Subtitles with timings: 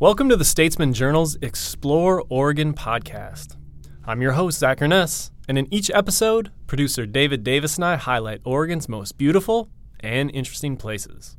[0.00, 3.56] Welcome to the Statesman Journal's Explore Oregon podcast.
[4.04, 8.40] I'm your host, Zach Urness, and in each episode, producer David Davis and I highlight
[8.44, 9.70] Oregon's most beautiful
[10.00, 11.36] and interesting places.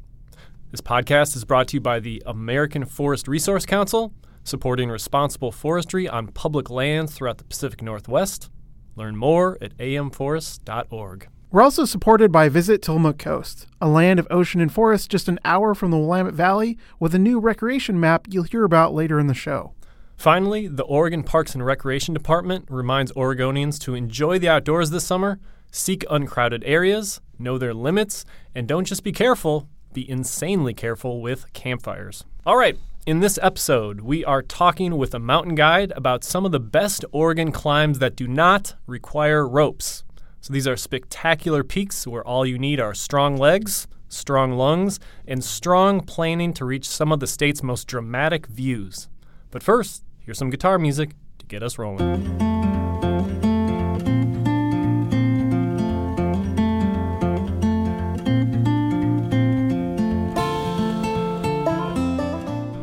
[0.71, 4.13] This podcast is brought to you by the American Forest Resource Council,
[4.45, 8.49] supporting responsible forestry on public lands throughout the Pacific Northwest.
[8.95, 11.27] Learn more at amforest.org.
[11.51, 15.39] We're also supported by Visit Tillamook Coast, a land of ocean and forest just an
[15.45, 19.27] hour from the Willamette Valley, with a new recreation map you'll hear about later in
[19.27, 19.73] the show.
[20.17, 25.39] Finally, the Oregon Parks and Recreation Department reminds Oregonians to enjoy the outdoors this summer,
[25.71, 31.51] seek uncrowded areas, know their limits, and don't just be careful, be insanely careful with
[31.53, 32.25] campfires.
[32.45, 36.51] All right, in this episode, we are talking with a mountain guide about some of
[36.51, 40.03] the best Oregon climbs that do not require ropes.
[40.45, 45.43] So these are spectacular peaks where all you need are strong legs, strong lungs, and
[45.43, 49.09] strong planning to reach some of the state's most dramatic views.
[49.49, 52.39] But first, here's some guitar music to get us rolling.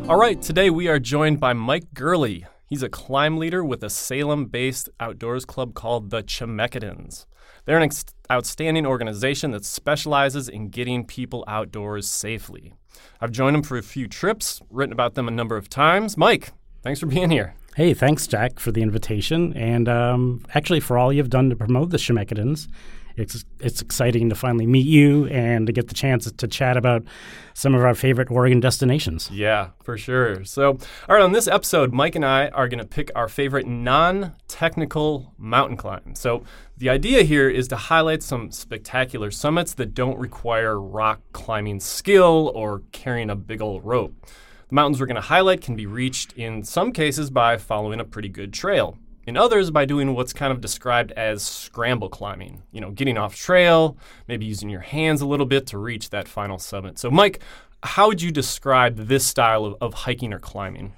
[0.08, 2.44] All right, today we are joined by Mike Gurley.
[2.66, 7.26] He's a climb leader with a Salem based outdoors club called the Chemeketans.
[7.64, 12.74] They're an ex- outstanding organization that specializes in getting people outdoors safely.
[13.20, 16.16] I've joined them for a few trips, written about them a number of times.
[16.16, 16.50] Mike,
[16.82, 17.54] thanks for being here.
[17.76, 21.90] Hey, thanks, Jack, for the invitation, and um, actually for all you've done to promote
[21.90, 22.68] the Chemeketans
[23.16, 27.04] it's it's exciting to finally meet you and to get the chance to chat about
[27.54, 29.30] some of our favorite Oregon destinations.
[29.30, 30.44] Yeah, for sure.
[30.44, 33.66] So, all right, on this episode, Mike and I are going to pick our favorite
[33.66, 36.14] non-technical mountain climb.
[36.14, 36.44] So,
[36.76, 42.50] the idea here is to highlight some spectacular summits that don't require rock climbing skill
[42.54, 44.14] or carrying a big old rope.
[44.68, 48.04] The mountains we're going to highlight can be reached in some cases by following a
[48.04, 52.80] pretty good trail in others by doing what's kind of described as scramble climbing, you
[52.80, 53.96] know, getting off trail,
[54.28, 56.98] maybe using your hands a little bit to reach that final summit.
[56.98, 57.40] So, Mike,
[57.82, 60.92] how would you describe this style of, of hiking or climbing?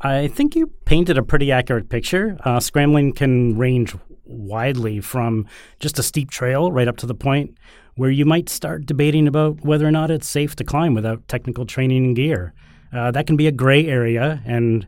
[0.00, 2.36] I think you painted a pretty accurate picture.
[2.44, 5.46] Uh, scrambling can range widely from
[5.78, 7.56] just a steep trail right up to the point
[7.94, 11.66] where you might start debating about whether or not it's safe to climb without technical
[11.66, 12.52] training and gear.
[12.92, 14.86] Uh, that can be a gray area, and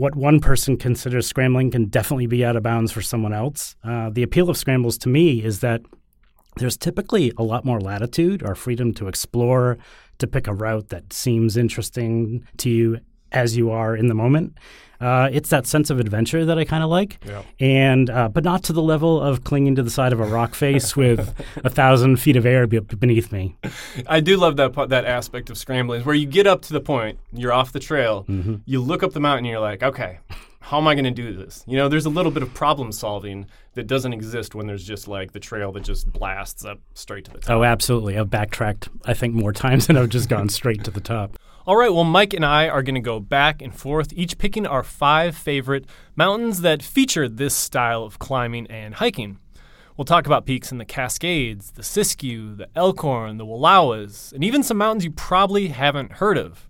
[0.00, 3.76] what one person considers scrambling can definitely be out of bounds for someone else.
[3.84, 5.82] Uh, the appeal of scrambles to me is that
[6.56, 9.76] there's typically a lot more latitude or freedom to explore,
[10.16, 12.98] to pick a route that seems interesting to you
[13.32, 14.56] as you are in the moment.
[15.00, 17.42] Uh, it's that sense of adventure that I kind of like, yeah.
[17.58, 20.54] and uh, but not to the level of clinging to the side of a rock
[20.54, 23.56] face with a thousand feet of air be- beneath me.
[24.06, 27.18] I do love that that aspect of scrambling, where you get up to the point,
[27.32, 28.56] you're off the trail, mm-hmm.
[28.66, 30.18] you look up the mountain, and you're like, okay,
[30.60, 31.64] how am I going to do this?
[31.66, 35.08] You know, there's a little bit of problem solving that doesn't exist when there's just
[35.08, 37.56] like the trail that just blasts up straight to the top.
[37.56, 38.18] Oh, absolutely.
[38.18, 41.38] I've backtracked, I think, more times than I've just gone straight to the top.
[41.66, 44.66] All right, well, Mike and I are going to go back and forth, each picking
[44.66, 45.84] our five favorite
[46.16, 49.38] mountains that feature this style of climbing and hiking.
[49.94, 54.62] We'll talk about peaks in the Cascades, the Siskiyou, the Elkhorn, the Wallowas, and even
[54.62, 56.66] some mountains you probably haven't heard of.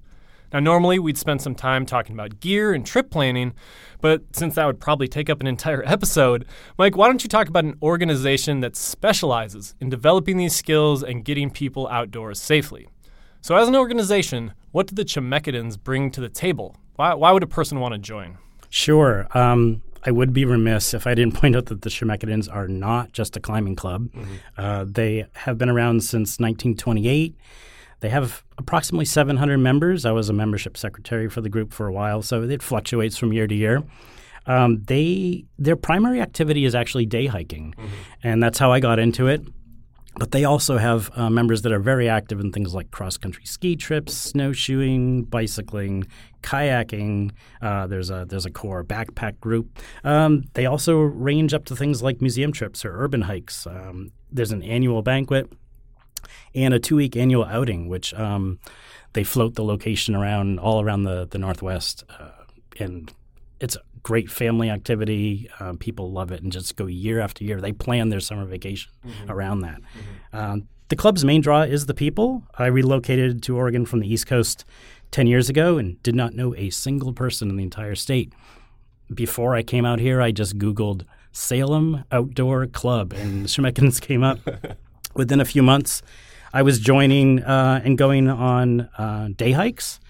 [0.53, 3.55] Now, normally we'd spend some time talking about gear and trip planning,
[4.01, 6.47] but since that would probably take up an entire episode,
[6.77, 11.25] Mike, why don't you talk about an organization that specializes in developing these skills and
[11.25, 12.89] getting people outdoors safely?
[13.43, 16.77] So, as an organization, what do the Chemeketans bring to the table?
[16.97, 18.37] Why, why would a person want to join?
[18.69, 19.27] Sure.
[19.37, 23.13] Um, I would be remiss if I didn't point out that the Chemeketans are not
[23.13, 24.09] just a climbing club.
[24.13, 24.35] Mm-hmm.
[24.57, 27.37] Uh, they have been around since 1928.
[28.01, 30.07] They have approximately 700 members.
[30.07, 33.33] I was a membership secretary for the group for a while, so it fluctuates from
[33.33, 33.83] year to year.
[34.47, 37.89] Um, they their primary activity is actually day hiking, mm-hmm.
[38.23, 39.43] and that's how I got into it.
[40.21, 43.47] But they also have uh, members that are very active in things like cross country
[43.47, 46.07] ski trips, snowshoeing, bicycling,
[46.43, 47.31] kayaking.
[47.63, 49.79] Uh, there's a there's a core backpack group.
[50.05, 53.67] Um, they also range up to things like museum trips or urban hikes.
[53.67, 55.51] Um, there's an annual banquet
[56.55, 58.59] and a two week annual outing, which um,
[59.15, 62.45] they float the location around all around the the Northwest, uh,
[62.79, 63.11] and
[63.59, 65.49] it's great family activity.
[65.59, 67.61] Uh, people love it and just go year after year.
[67.61, 69.31] They plan their summer vacation mm-hmm.
[69.31, 69.81] around that.
[69.81, 70.37] Mm-hmm.
[70.37, 72.43] Um, the club's main draw is the people.
[72.59, 74.65] I relocated to Oregon from the East Coast
[75.13, 78.33] 10 years ago and did not know a single person in the entire state.
[79.13, 84.39] Before I came out here, I just Googled Salem Outdoor Club and Chemeketans came up.
[85.15, 86.03] Within a few months,
[86.53, 90.01] I was joining uh, and going on uh, day hikes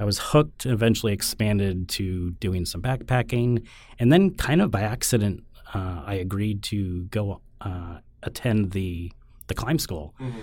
[0.00, 3.66] I was hooked eventually expanded to doing some backpacking.
[3.98, 5.44] And then, kind of by accident,
[5.74, 9.12] uh, I agreed to go uh, attend the,
[9.48, 10.14] the climb school.
[10.18, 10.40] Mm-hmm.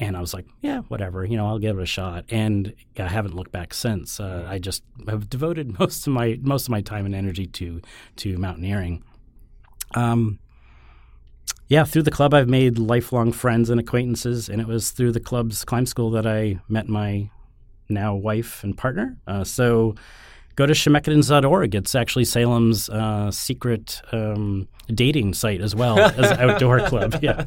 [0.00, 2.24] And I was like, yeah, whatever, you know, I'll give it a shot.
[2.30, 4.20] And I haven't looked back since.
[4.20, 7.80] Uh, I just have devoted most of my most of my time and energy to
[8.16, 9.02] to mountaineering.
[9.94, 10.38] Um,
[11.68, 15.20] yeah, through the club, I've made lifelong friends and acquaintances, and it was through the
[15.20, 17.30] club's climb school that I met my
[17.90, 19.16] now wife and partner.
[19.26, 19.94] Uh, so
[20.56, 21.74] go to Chemeketans.org.
[21.74, 27.18] It's actually Salem's uh, secret um, dating site as well as outdoor club.
[27.22, 27.46] Yeah.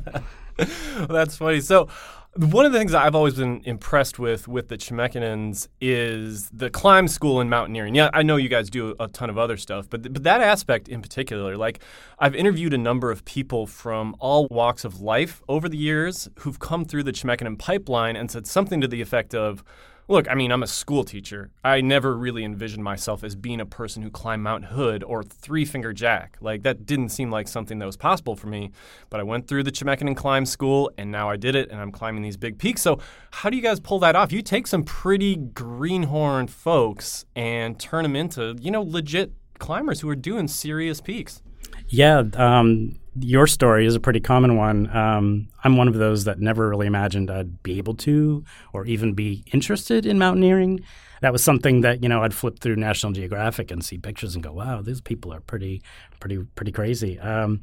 [1.09, 1.61] That's funny.
[1.61, 1.89] So,
[2.35, 7.07] one of the things I've always been impressed with with the Chemeketans is the climb
[7.07, 7.93] school and mountaineering.
[7.93, 10.87] Yeah, I know you guys do a ton of other stuff, but but that aspect
[10.87, 11.79] in particular, like
[12.17, 16.57] I've interviewed a number of people from all walks of life over the years who've
[16.57, 19.63] come through the Chemeketan pipeline and said something to the effect of,
[20.09, 21.49] Look, I mean, I'm a school teacher.
[21.63, 25.63] I never really envisioned myself as being a person who climbed Mount Hood or Three
[25.63, 26.37] Finger Jack.
[26.41, 28.71] Like, that didn't seem like something that was possible for me.
[29.09, 31.91] But I went through the Chemeketan Climb School, and now I did it, and I'm
[31.91, 32.81] climbing these big peaks.
[32.81, 32.99] So,
[33.31, 34.33] how do you guys pull that off?
[34.33, 40.09] You take some pretty greenhorn folks and turn them into, you know, legit climbers who
[40.09, 41.41] are doing serious peaks.
[41.87, 44.95] Yeah, um, your story is a pretty common one.
[44.95, 48.43] Um, I'm one of those that never really imagined I'd be able to
[48.73, 50.81] or even be interested in mountaineering.
[51.21, 54.43] That was something that you know I'd flip through National Geographic and see pictures and
[54.43, 55.81] go, "Wow, these people are pretty,
[56.19, 57.61] pretty, pretty crazy." Um,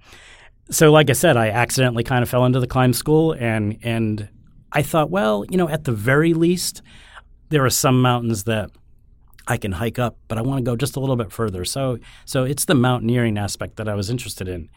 [0.71, 4.29] so, like I said, I accidentally kind of fell into the climb school, and and
[4.73, 6.81] I thought, well, you know, at the very least,
[7.49, 8.71] there are some mountains that
[9.47, 11.65] I can hike up, but I want to go just a little bit further.
[11.65, 14.69] So, so it's the mountaineering aspect that I was interested in.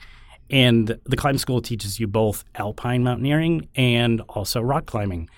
[0.50, 5.30] And the climb school teaches you both alpine mountaineering and also rock climbing.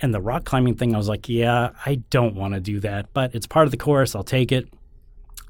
[0.00, 3.12] And the rock climbing thing, I was like, yeah, I don't want to do that,
[3.12, 4.14] but it's part of the course.
[4.14, 4.72] I'll take it.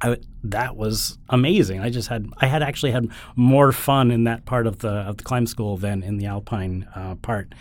[0.02, 1.80] I, that was amazing.
[1.80, 5.18] I just had I had actually had more fun in that part of the of
[5.18, 7.54] the climb school than in the alpine uh, part.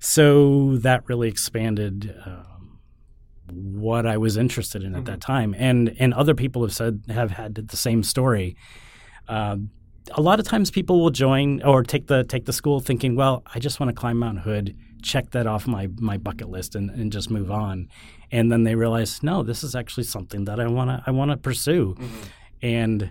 [0.00, 2.42] So that really expanded uh,
[3.50, 5.04] what I was interested in at mm-hmm.
[5.04, 5.54] that time.
[5.56, 8.56] And and other people have said have had the same story.
[9.28, 9.58] Uh,
[10.14, 13.42] a lot of times people will join or take the take the school thinking, well,
[13.54, 16.90] I just want to climb Mount Hood, check that off my my bucket list, and,
[16.90, 17.88] and just move on.
[18.30, 21.30] And then they realize, no, this is actually something that I want to I want
[21.30, 21.94] to pursue.
[21.94, 22.26] Mm-hmm.
[22.62, 23.10] And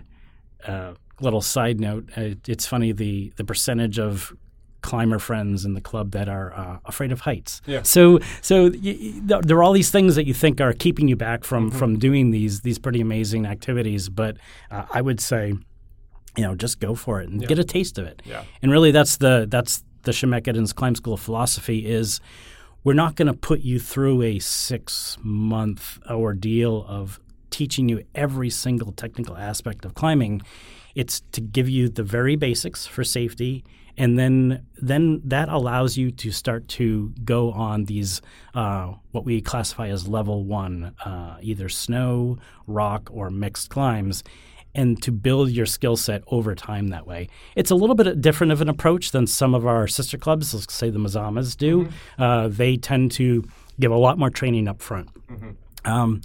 [0.66, 4.32] uh, little side note, uh, it's funny the the percentage of
[4.80, 7.60] climber friends in the club that are uh, afraid of heights.
[7.66, 7.82] Yeah.
[7.82, 11.70] So so there are all these things that you think are keeping you back from
[11.70, 11.78] mm-hmm.
[11.78, 14.36] from doing these these pretty amazing activities, but
[14.70, 15.54] uh, I would say
[16.36, 17.48] you know, just go for it and yeah.
[17.48, 18.22] get a taste of it.
[18.24, 18.44] Yeah.
[18.62, 22.20] And really, that's the that's the Chemeketans Climb School philosophy is
[22.84, 27.20] we're not going to put you through a six month ordeal of
[27.50, 30.42] teaching you every single technical aspect of climbing.
[30.94, 33.64] It's to give you the very basics for safety,
[33.96, 38.22] and then then that allows you to start to go on these
[38.54, 44.22] uh, what we classify as level one, uh, either snow, rock, or mixed climbs
[44.74, 47.28] and to build your skill set over time that way.
[47.56, 50.72] It's a little bit different of an approach than some of our sister clubs, let's
[50.72, 51.84] say the Mazamas do.
[51.84, 52.22] Mm-hmm.
[52.22, 53.44] Uh, they tend to
[53.80, 55.08] give a lot more training up front.
[55.28, 55.90] Mm-hmm.
[55.90, 56.20] Um,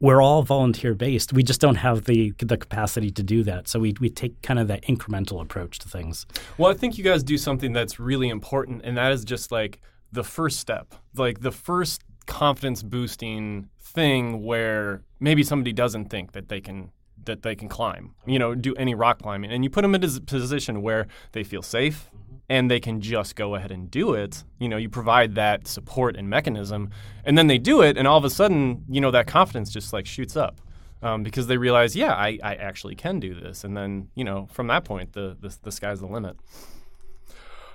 [0.00, 1.32] we're all volunteer based.
[1.32, 3.66] We just don't have the the capacity to do that.
[3.68, 6.26] So we we take kind of that incremental approach to things.
[6.58, 9.80] Well, I think you guys do something that's really important, and that is just like
[10.12, 16.48] the first step, like the first confidence boosting thing where maybe somebody doesn't think that
[16.48, 16.90] they can
[17.26, 19.50] that they can climb, you know, do any rock climbing.
[19.50, 22.10] And you put them in a position where they feel safe
[22.48, 24.44] and they can just go ahead and do it.
[24.58, 26.90] You know, you provide that support and mechanism,
[27.24, 29.92] and then they do it, and all of a sudden, you know, that confidence just
[29.92, 30.60] like shoots up.
[31.02, 33.64] Um, because they realize, yeah, I, I actually can do this.
[33.64, 36.38] And then, you know, from that point, the, the, the sky's the limit.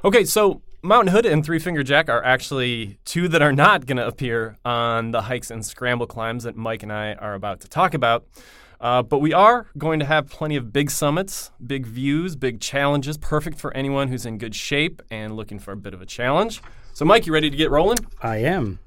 [0.03, 3.97] Okay, so Mountain Hood and Three Finger Jack are actually two that are not going
[3.97, 7.69] to appear on the hikes and scramble climbs that Mike and I are about to
[7.69, 8.25] talk about.
[8.81, 13.15] Uh, but we are going to have plenty of big summits, big views, big challenges,
[13.19, 16.63] perfect for anyone who's in good shape and looking for a bit of a challenge.
[16.93, 17.99] So, Mike, you ready to get rolling?
[18.23, 18.79] I am.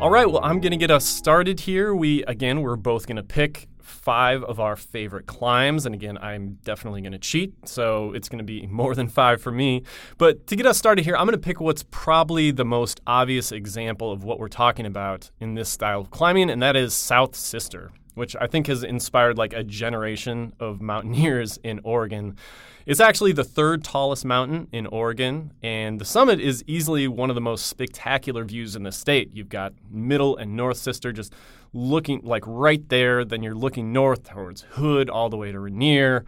[0.00, 1.94] All right, well, I'm going to get us started here.
[1.94, 5.86] We, again, we're both going to pick five of our favorite climbs.
[5.86, 9.40] And again, I'm definitely going to cheat, so it's going to be more than five
[9.40, 9.82] for me.
[10.16, 13.52] But to get us started here, I'm going to pick what's probably the most obvious
[13.52, 17.34] example of what we're talking about in this style of climbing, and that is South
[17.34, 22.36] Sister which I think has inspired like a generation of mountaineers in Oregon.
[22.84, 27.34] It's actually the third tallest mountain in Oregon, and the summit is easily one of
[27.34, 29.30] the most spectacular views in the state.
[29.34, 31.34] You've got Middle and North Sister just
[31.72, 36.24] looking like right there, then you're looking north towards Hood all the way to Rainier.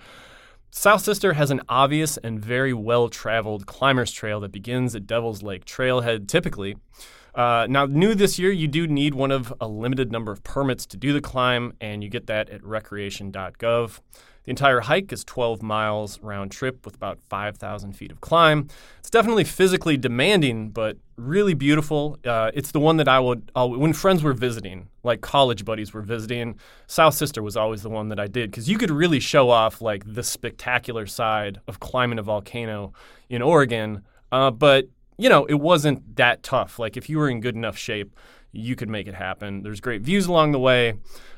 [0.71, 5.43] South Sister has an obvious and very well traveled climbers trail that begins at Devil's
[5.43, 6.77] Lake Trailhead typically.
[7.35, 10.87] Uh, now, new this year, you do need one of a limited number of permits
[10.87, 14.01] to do the climb, and you get that at recreation.gov.
[14.45, 18.69] The entire hike is 12 miles round trip with about 5,000 feet of climb.
[18.99, 22.19] It's definitely physically demanding, but really beautiful.
[22.25, 25.93] Uh, it's the one that I would, I'll, when friends were visiting, like college buddies
[25.93, 29.21] were visiting, South Sister was always the one that I did because you could really
[29.21, 32.95] show off like the spectacular side of climbing a volcano
[33.29, 34.03] in Oregon.
[34.33, 34.89] Uh, but
[35.21, 36.79] you know, it wasn't that tough.
[36.79, 38.17] Like if you were in good enough shape,
[38.53, 39.63] you could make it happen.
[39.63, 40.95] There's great views along the way.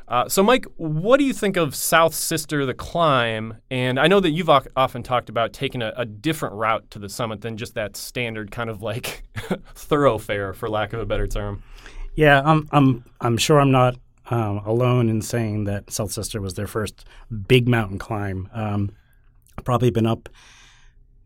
[0.08, 3.58] Uh, so, Mike, what do you think of South Sister, the climb?
[3.70, 7.08] And I know that you've often talked about taking a, a, different route to the
[7.08, 9.22] summit than just that standard kind of like
[9.74, 11.62] thoroughfare, for lack of a better term.
[12.14, 13.96] Yeah, I'm, I'm, I'm sure I'm not
[14.30, 17.06] um, alone in saying that South Sister was their first
[17.48, 18.48] big mountain climb.
[18.52, 18.90] Um,
[19.64, 20.28] probably been up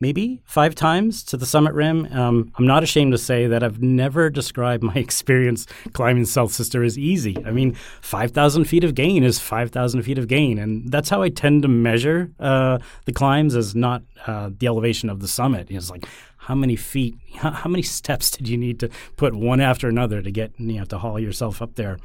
[0.00, 2.06] maybe five times to the summit rim.
[2.12, 6.82] Um, I'm not ashamed to say that I've never described my experience climbing South Sister
[6.82, 7.36] as easy.
[7.44, 10.58] I mean, 5,000 feet of gain is 5,000 feet of gain.
[10.58, 15.10] And that's how I tend to measure uh, the climbs as not uh, the elevation
[15.10, 15.68] of the summit.
[15.70, 16.06] It's like,
[16.38, 20.22] how many feet, how, how many steps did you need to put one after another
[20.22, 21.98] to get, you know, to haul yourself up there?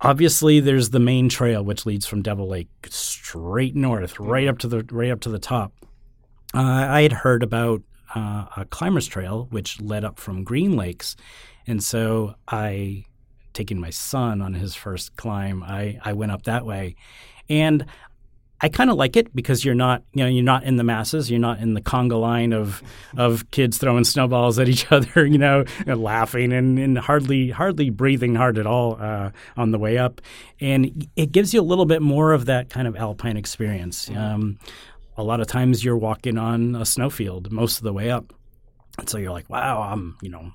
[0.00, 4.66] Obviously, there's the main trail which leads from Devil Lake straight north, right up to
[4.66, 5.72] the right up to the top
[6.54, 7.82] uh, I had heard about
[8.14, 11.16] uh, a climbers trail which led up from Green Lakes,
[11.66, 13.04] and so I,
[13.52, 16.96] taking my son on his first climb, I I went up that way,
[17.48, 17.86] and
[18.62, 21.28] I kind of like it because you're not, you know, you're not in the masses.
[21.28, 22.80] You're not in the conga line of
[23.16, 27.90] of kids throwing snowballs at each other, you know, and laughing and, and hardly hardly
[27.90, 30.20] breathing hard at all uh, on the way up.
[30.60, 34.08] And it gives you a little bit more of that kind of alpine experience.
[34.08, 34.20] Mm-hmm.
[34.20, 34.58] Um,
[35.16, 38.32] a lot of times you're walking on a snowfield most of the way up.
[38.98, 40.52] And so you're like, wow, I'm, you know,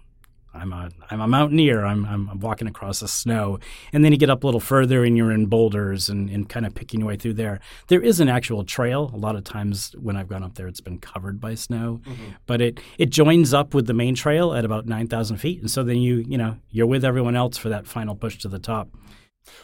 [0.58, 1.86] I'm a I'm a mountaineer.
[1.86, 3.60] I'm, I'm walking across the snow,
[3.94, 6.66] and then you get up a little further, and you're in boulders and, and kind
[6.66, 7.60] of picking your way through there.
[7.88, 9.12] There is an actual trail.
[9.14, 12.32] A lot of times when I've gone up there, it's been covered by snow, mm-hmm.
[12.46, 15.70] but it it joins up with the main trail at about nine thousand feet, and
[15.70, 18.60] so then you you know you're with everyone else for that final push to the
[18.60, 18.90] top.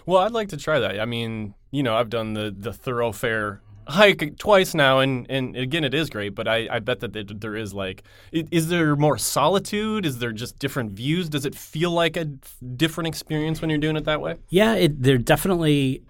[0.05, 0.99] Well, I'd like to try that.
[0.99, 5.83] I mean, you know, I've done the the thoroughfare hike twice now, and, and again,
[5.83, 6.35] it is great.
[6.35, 10.05] But I, I bet that there is like, is there more solitude?
[10.05, 11.29] Is there just different views?
[11.29, 14.37] Does it feel like a different experience when you're doing it that way?
[14.49, 16.03] Yeah, it, there definitely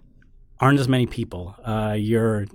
[0.59, 1.55] aren't as many people.
[1.63, 2.45] Uh, you're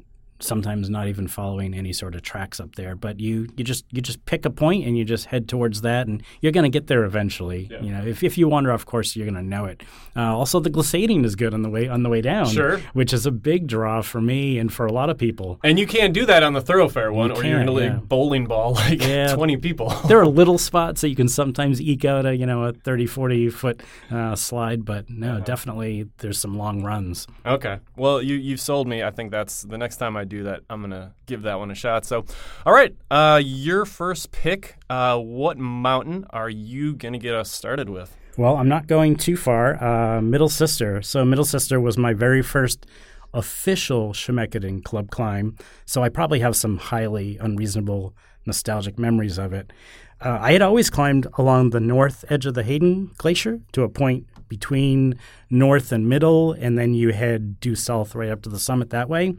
[0.40, 4.00] sometimes not even following any sort of tracks up there but you you just you
[4.00, 6.86] just pick a point and you just head towards that and you're going to get
[6.86, 7.80] there eventually yeah.
[7.80, 9.82] you know if, if you wander off course you're going to know it
[10.16, 13.12] uh, also the glissading is good on the way on the way down sure which
[13.12, 16.14] is a big draw for me and for a lot of people and you can't
[16.14, 17.96] do that on the thoroughfare one you or you're going to yeah.
[17.96, 19.34] bowling ball like yeah.
[19.34, 22.64] 20 people there are little spots that you can sometimes eke out a you know
[22.64, 25.40] a 30 40 foot uh, slide but no uh-huh.
[25.40, 29.76] definitely there's some long runs okay well you you've sold me i think that's the
[29.76, 32.04] next time i do that, I'm gonna give that one a shot.
[32.04, 32.24] So,
[32.64, 34.76] all right, uh, your first pick.
[34.88, 38.16] Uh, what mountain are you gonna get us started with?
[38.36, 39.82] Well, I'm not going too far.
[39.82, 41.02] Uh, Middle Sister.
[41.02, 42.86] So, Middle Sister was my very first
[43.34, 45.56] official Chemeketan club climb.
[45.84, 48.14] So, I probably have some highly unreasonable
[48.46, 49.72] nostalgic memories of it.
[50.20, 53.88] Uh, I had always climbed along the north edge of the Hayden Glacier to a
[53.88, 55.18] point between
[55.50, 59.08] north and middle, and then you head due south right up to the summit that
[59.08, 59.34] way.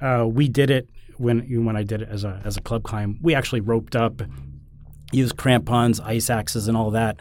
[0.00, 3.18] Uh, we did it when when I did it as a as a club climb.
[3.22, 4.22] We actually roped up,
[5.12, 7.16] used crampons, ice axes, and all that.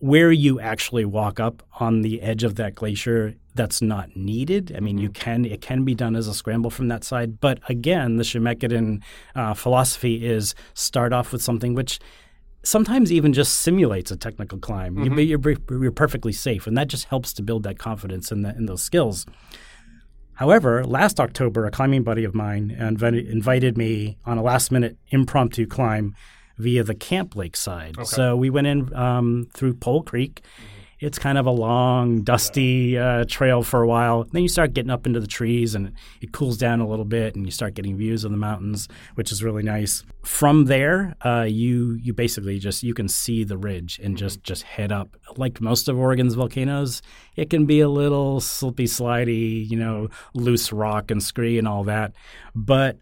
[0.00, 4.72] Where you actually walk up on the edge of that glacier, that's not needed.
[4.76, 5.22] I mean, you mm-hmm.
[5.22, 9.02] can it can be done as a scramble from that side, but again, the Chemeketan
[9.34, 12.00] uh, philosophy is start off with something which
[12.62, 14.96] sometimes even just simulates a technical climb.
[14.96, 15.18] Mm-hmm.
[15.18, 18.42] You, are you're, you're perfectly safe, and that just helps to build that confidence in,
[18.42, 19.26] the, in those skills.
[20.42, 25.68] However, last October, a climbing buddy of mine invited me on a last minute impromptu
[25.68, 26.16] climb
[26.58, 27.96] via the Camp Lake side.
[27.96, 28.04] Okay.
[28.04, 30.42] So we went in um, through Pole Creek
[31.02, 34.22] it's kind of a long, dusty uh, trail for a while.
[34.22, 37.34] Then you start getting up into the trees and it cools down a little bit,
[37.34, 40.04] and you start getting views of the mountains, which is really nice.
[40.22, 44.62] From there, uh, you you basically just you can see the ridge and just just
[44.62, 45.16] head up.
[45.36, 47.02] Like most of Oregon's volcanoes,
[47.34, 51.82] it can be a little slippy, slidey, you know, loose rock and scree and all
[51.84, 52.12] that,
[52.54, 52.98] but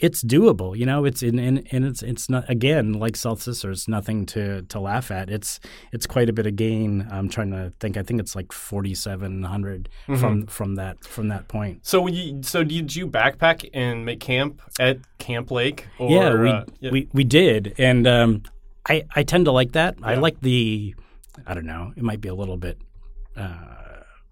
[0.00, 0.76] it's doable.
[0.76, 3.70] You know, it's in, in and it's it's not again like South Sister.
[3.70, 5.30] It's nothing to to laugh at.
[5.30, 5.60] It's
[5.92, 7.06] it's quite a bit of gain.
[7.10, 7.96] I'm trying to think.
[7.96, 10.20] I think it's like 4,700 mm-hmm.
[10.20, 11.86] from from that from that point.
[11.86, 15.86] So you so did you backpack and make camp at Camp Lake?
[15.98, 16.90] Or, yeah, we, uh, yeah.
[16.90, 18.42] we we did, and um,
[18.88, 19.96] I I tend to like that.
[20.00, 20.08] Yeah.
[20.08, 20.94] I like the
[21.46, 21.92] I don't know.
[21.96, 22.78] It might be a little bit.
[23.36, 23.79] Uh,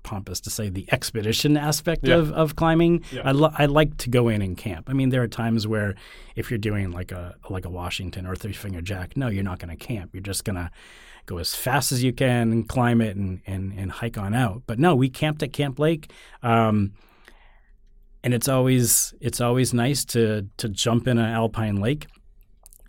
[0.09, 2.15] pompous to say the expedition aspect yeah.
[2.15, 3.05] of, of climbing.
[3.13, 3.23] Yeah.
[3.27, 4.89] I, lo- I like to go in and camp.
[4.89, 5.95] I mean, there are times where
[6.35, 9.59] if you're doing like a like a Washington or Three Finger Jack, no, you're not
[9.59, 10.11] going to camp.
[10.15, 10.71] You're just going to
[11.27, 14.63] go as fast as you can and climb it and, and, and hike on out.
[14.67, 16.11] But no, we camped at Camp Lake.
[16.43, 16.93] Um,
[18.25, 22.07] and it's always it's always nice to to jump in an alpine lake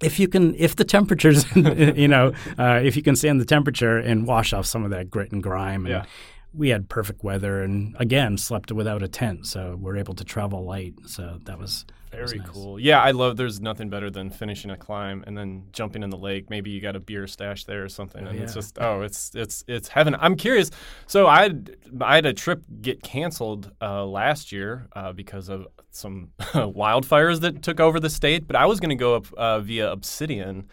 [0.01, 3.97] if you can, if the temperatures, you know, uh, if you can stand the temperature
[3.97, 6.05] and wash off some of that grit and grime, and, yeah
[6.53, 10.63] we had perfect weather and again slept without a tent, so we're able to travel
[10.65, 10.95] light.
[11.05, 12.47] So that was very was nice.
[12.47, 12.79] cool.
[12.79, 13.37] Yeah, I love.
[13.37, 16.49] There's nothing better than finishing a climb and then jumping in the lake.
[16.49, 18.43] Maybe you got a beer stash there or something, oh, and yeah.
[18.43, 20.15] it's just oh, it's it's it's heaven.
[20.19, 20.71] I'm curious.
[21.05, 25.67] So I had I had a trip get canceled uh, last year uh, because of
[25.91, 29.59] some wildfires that took over the state, but I was going to go up uh,
[29.59, 30.67] via Obsidian.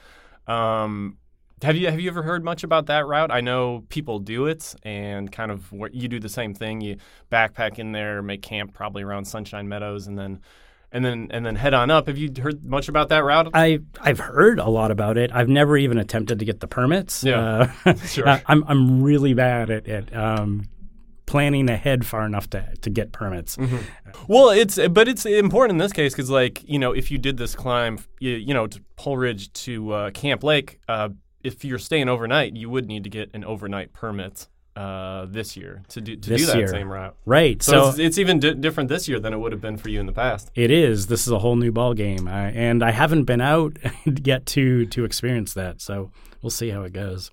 [0.46, 1.18] Um,
[1.62, 3.30] have you have you ever heard much about that route?
[3.30, 6.80] I know people do it, and kind of you do the same thing.
[6.80, 6.96] You
[7.32, 10.40] backpack in there, make camp probably around Sunshine Meadows, and then
[10.92, 12.08] and then and then head on up.
[12.08, 13.48] Have you heard much about that route?
[13.54, 15.30] I I've heard a lot about it.
[15.32, 17.24] I've never even attempted to get the permits.
[17.24, 18.42] Yeah, uh, sure.
[18.46, 20.14] I'm I'm really bad at.
[20.14, 20.68] Um,
[21.26, 23.56] planning ahead far enough to to get permits.
[23.56, 23.78] Mm-hmm.
[24.28, 27.36] Well, it's but it's important in this case because like you know if you did
[27.36, 31.08] this climb, you, you know to Pole Ridge to uh, Camp Lake, uh,
[31.46, 35.82] if you're staying overnight, you would need to get an overnight permit uh, this year
[35.88, 36.68] to do to do that year.
[36.68, 37.16] same route.
[37.24, 37.62] Right.
[37.62, 39.88] So, so it's, it's, even di- different this year than it would have been for
[39.88, 40.50] you in the past.
[40.54, 41.06] It is.
[41.06, 43.78] This is a whole new ball game, I, and I haven't been out
[44.24, 45.80] yet to to experience that.
[45.80, 46.10] So
[46.42, 47.30] we'll see how it goes.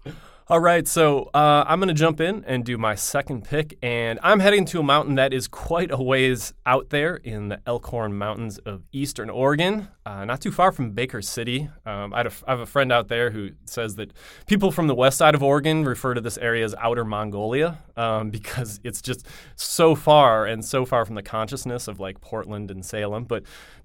[0.50, 4.20] All right, so uh, I'm going to jump in and do my second pick, and
[4.22, 8.18] I'm heading to a mountain that is quite a ways out there in the Elkhorn
[8.18, 11.70] Mountains of eastern Oregon, uh, not too far from Baker City.
[11.86, 14.12] Um, I, have a friend out there who says that
[14.46, 18.30] people from the west side of Oregon refer to this area as Outer Mongolia um,
[18.30, 19.26] because it's just
[19.56, 23.44] so far and so far from the consciousness of like Portland and Salem, but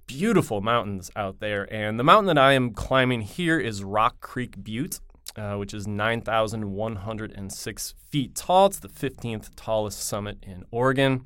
[0.08, 1.72] beautiful mountains out there.
[1.72, 4.98] And the mountain that I am climbing here is Rock Creek Butte
[5.38, 8.66] uh, which is 9,106 feet tall.
[8.66, 11.24] It's the 15th tallest summit in Oregon.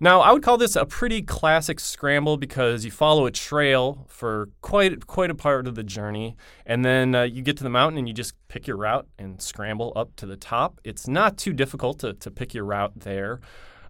[0.00, 4.48] Now, I would call this a pretty classic scramble because you follow a trail for
[4.60, 6.34] quite quite a part of the journey,
[6.66, 9.40] and then uh, you get to the mountain and you just pick your route and
[9.40, 10.80] scramble up to the top.
[10.82, 13.40] It's not too difficult to, to pick your route there.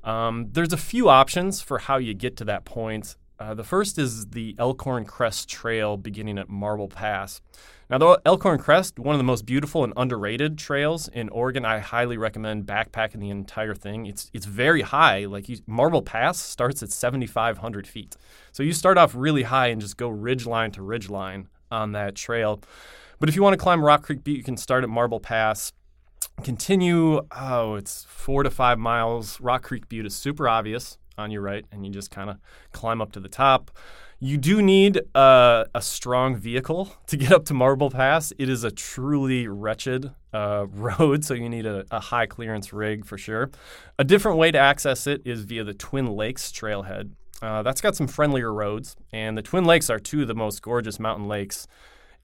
[0.05, 3.17] Um, there's a few options for how you get to that point.
[3.43, 7.41] Uh, the first is the Elkhorn Crest Trail beginning at Marble Pass.
[7.91, 11.65] Now, the Elkhorn Crest, one of the most beautiful and underrated trails in Oregon.
[11.65, 14.07] I highly recommend backpacking the entire thing.
[14.07, 15.25] It's it's very high.
[15.25, 18.17] Like you, Marble Pass starts at 7,500 feet,
[18.53, 21.91] so you start off really high and just go ridge line to ridge line on
[21.93, 22.63] that trail.
[23.19, 25.73] But if you want to climb Rock Creek Butte, you can start at Marble Pass.
[26.45, 29.41] Continue, oh, it's four to five miles.
[29.41, 32.37] Rock Creek Butte is super obvious on your right, and you just kind of
[32.73, 33.71] climb up to the top.
[34.19, 38.33] You do need uh, a strong vehicle to get up to Marble Pass.
[38.39, 43.05] It is a truly wretched uh, road, so you need a, a, high clearance rig
[43.05, 43.51] for sure.
[43.99, 47.11] A different way to access it is via the Twin Lakes trailhead.
[47.41, 50.63] Uh, that's got some friendlier roads, and the Twin Lakes are two of the most
[50.63, 51.67] gorgeous mountain lakes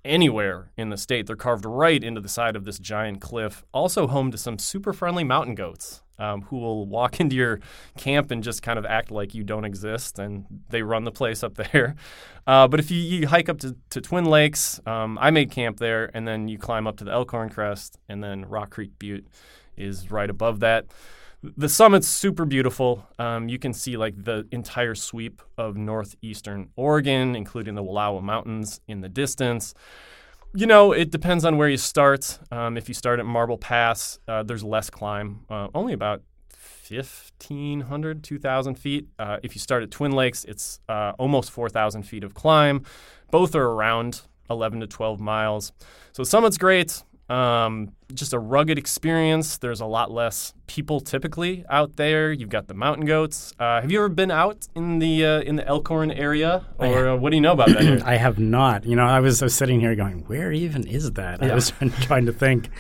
[0.04, 1.26] anywhere in the state.
[1.26, 4.92] They're carved right into the side of this giant cliff, also home to some super
[4.92, 7.61] friendly mountain goats um, who will walk into your
[7.96, 11.42] camp and just kind of act like you don't exist, and they run the place
[11.42, 11.94] up there.
[12.46, 15.78] Uh, but if you, you, hike up to, to Twin Lakes, um, I made camp
[15.78, 19.26] there, and then you climb up to the Elkhorn Crest, and then Rock Creek Butte
[19.76, 20.87] is right above that.
[21.42, 23.07] The summit's super beautiful.
[23.18, 28.81] Um, you can see like the entire sweep of northeastern Oregon, including the Wallowa Mountains
[28.88, 29.72] in the distance.
[30.55, 32.40] You know, it depends on where you start.
[32.51, 36.22] Um, if you start at Marble Pass, uh, there's less climb, uh, only about
[36.88, 39.07] 1,500, 2,000 feet.
[39.18, 42.85] Uh, if you start at Twin Lakes, it's uh, almost 4,000 feet of climb.
[43.31, 45.72] Both are around 11 to 12 miles.
[46.12, 47.03] So Summit's great.
[47.29, 49.59] Um, just a rugged experience.
[49.59, 52.33] There's a lot less people typically out there.
[52.33, 53.53] You've got the mountain goats.
[53.59, 57.16] Uh, have you ever been out in the uh, in the Elkhorn area, or uh,
[57.16, 57.83] what do you know about that?
[57.85, 58.03] area?
[58.07, 58.85] I have not.
[58.87, 61.42] You know, I was, I was sitting here going, where even is that?
[61.42, 62.71] I was trying to think.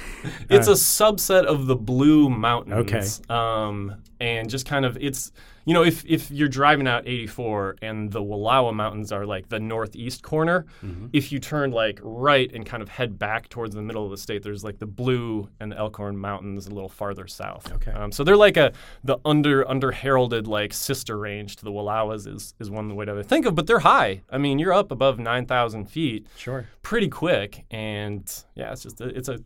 [0.50, 3.20] It's a subset of the Blue Mountains.
[3.28, 3.34] Okay.
[3.34, 5.30] Um, and just kind of it's
[5.64, 9.60] you know if if you're driving out 84 and the Wallowa Mountains are like the
[9.60, 11.06] northeast corner, Mm-hmm.
[11.12, 14.16] if you turn like right and kind of head back towards the middle of the
[14.16, 15.17] state, there's like the Blue
[15.60, 17.72] and the Elkhorn Mountains a little farther south.
[17.72, 17.92] Okay.
[17.92, 18.72] Um, so they're like a
[19.04, 23.22] the under under heralded like sister range to the Wallowas is is one way to
[23.24, 24.22] think of, but they're high.
[24.30, 26.66] I mean, you're up above 9,000 feet Sure.
[26.82, 29.38] pretty quick, and yeah, it's just it's a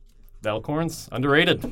[0.43, 1.63] the Elkhorns underrated.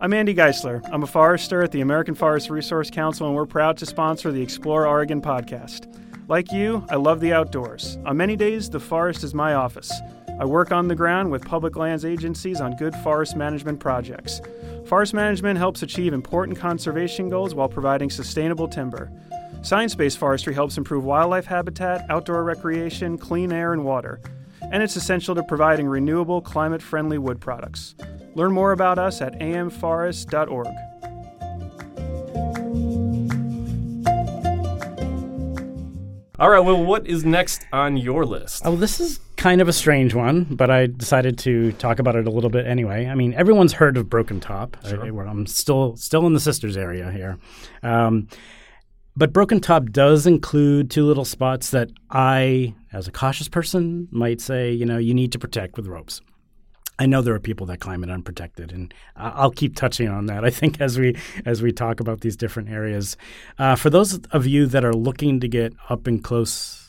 [0.00, 0.86] I'm Andy Geissler.
[0.92, 4.42] I'm a forester at the American Forest Resource Council, and we're proud to sponsor the
[4.42, 5.86] Explore Oregon podcast.
[6.26, 7.98] Like you, I love the outdoors.
[8.06, 9.92] On many days, the forest is my office.
[10.40, 14.40] I work on the ground with public lands agencies on good forest management projects.
[14.86, 19.12] Forest management helps achieve important conservation goals while providing sustainable timber.
[19.62, 24.20] Science based forestry helps improve wildlife habitat, outdoor recreation, clean air, and water.
[24.72, 27.94] And it's essential to providing renewable, climate friendly wood products.
[28.34, 30.68] Learn more about us at amforest.org.
[36.36, 38.62] All right, well, what is next on your list?
[38.64, 42.26] Oh, this is kind of a strange one, but I decided to talk about it
[42.26, 43.06] a little bit anyway.
[43.06, 44.76] I mean, everyone's heard of Broken Top.
[44.84, 45.04] Sure.
[45.04, 47.38] I, am still still in the sisters area here,
[47.84, 48.26] um,
[49.16, 54.40] but Broken Top does include two little spots that I, as a cautious person, might
[54.40, 56.20] say you know you need to protect with ropes.
[56.98, 60.44] I know there are people that climb it unprotected, and I'll keep touching on that.
[60.44, 63.16] I think as we as we talk about these different areas,
[63.58, 66.88] uh, for those of you that are looking to get up and close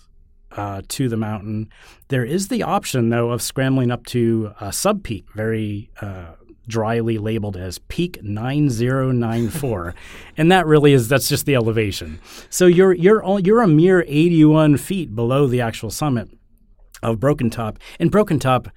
[0.51, 1.69] uh, to the mountain,
[2.09, 6.33] there is the option though of scrambling up to a sub peak, very uh,
[6.67, 9.93] dryly labeled as peak 9094
[10.37, 14.03] and that really is that's just the elevation so you're you're all, you're a mere
[14.07, 16.27] 81 feet below the actual summit
[17.05, 17.79] of Broken Top.
[17.99, 18.69] And Broken Top,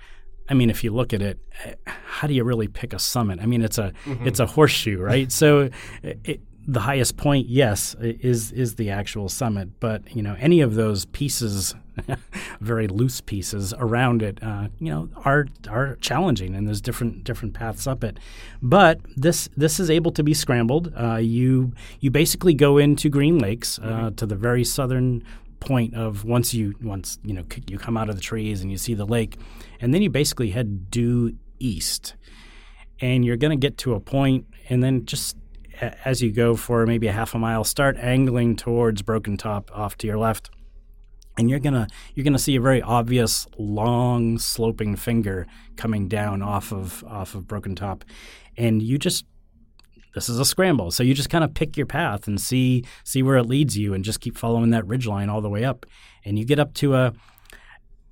[0.48, 3.38] I mean, if you look at it, eh, how do you really pick a summit?
[3.40, 3.92] I mean, it's a
[4.24, 5.30] it's a horseshoe, right?
[5.30, 5.70] so
[6.02, 9.80] it, it, the highest point, yes, is is the actual summit.
[9.80, 11.74] But you know, any of those pieces,
[12.60, 17.54] very loose pieces around it, uh, you know, are are challenging, and there's different different
[17.54, 18.18] paths up it.
[18.60, 20.92] But this this is able to be scrambled.
[20.94, 25.24] Uh, you you basically go into Green Lakes uh, to the very southern
[25.60, 28.78] point of once you once you know you come out of the trees and you
[28.78, 29.38] see the lake,
[29.80, 32.14] and then you basically head due east,
[33.00, 35.36] and you're going to get to a point, and then just
[36.04, 39.96] as you go for maybe a half a mile, start angling towards Broken Top off
[39.98, 40.50] to your left,
[41.36, 46.72] and you're gonna you're gonna see a very obvious long sloping finger coming down off
[46.72, 48.04] of off of Broken Top,
[48.56, 49.24] and you just
[50.18, 50.90] this is a scramble.
[50.90, 53.94] So you just kind of pick your path and see see where it leads you,
[53.94, 55.86] and just keep following that ridge line all the way up.
[56.24, 57.12] And you get up to a.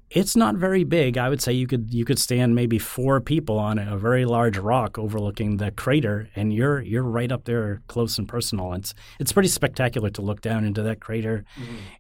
[0.09, 1.19] It's not very big.
[1.19, 4.57] I would say you could you could stand maybe four people on a very large
[4.57, 8.73] rock overlooking the crater, and you're you're right up there, close and personal.
[8.75, 11.45] It's it's pretty spectacular to look down into that crater,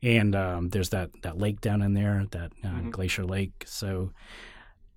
[0.05, 3.65] and um, there's that that lake down in there, that uh, glacier lake.
[3.67, 4.13] So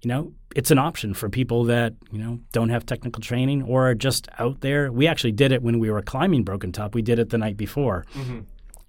[0.01, 3.89] you know, it's an option for people that, you know, don't have technical training or
[3.89, 4.91] are just out there.
[4.91, 6.95] We actually did it when we were climbing Broken Top.
[6.95, 8.05] We did it the night before.
[8.15, 8.39] Mm-hmm.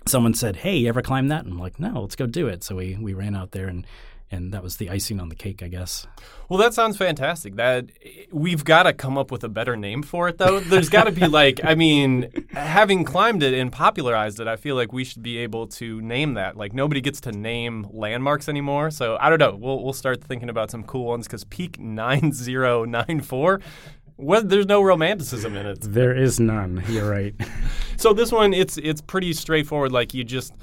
[0.06, 1.44] Someone said, Hey, you ever climb that?
[1.44, 2.64] And I'm like, No, let's go do it.
[2.64, 3.86] So we, we ran out there and,
[4.30, 6.06] and that was the icing on the cake, I guess.
[6.48, 7.56] Well, that sounds fantastic.
[7.56, 7.90] That
[8.32, 10.60] we've got to come up with a better name for it, though.
[10.60, 14.76] There's got to be like, I mean, having climbed it and popularized it, I feel
[14.76, 16.56] like we should be able to name that.
[16.56, 19.56] Like nobody gets to name landmarks anymore, so I don't know.
[19.56, 23.60] We'll we'll start thinking about some cool ones because Peak nine zero nine four.
[24.16, 25.78] Well, there's no romanticism in it.
[25.80, 26.84] There is none.
[26.88, 27.34] You're right.
[27.96, 29.92] So this one, it's it's pretty straightforward.
[29.92, 30.54] Like you just,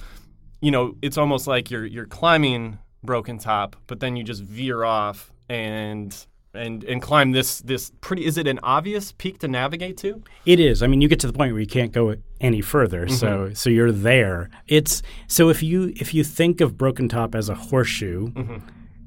[0.59, 4.83] you know, it's almost like you're you're climbing Broken Top, but then you just veer
[4.83, 6.15] off and
[6.53, 8.25] and and climb this this pretty.
[8.25, 10.21] Is it an obvious peak to navigate to?
[10.45, 10.83] It is.
[10.83, 13.07] I mean, you get to the point where you can't go any further.
[13.07, 14.49] So so you're there.
[14.67, 18.31] It's so if you if you think of Broken Top as a horseshoe,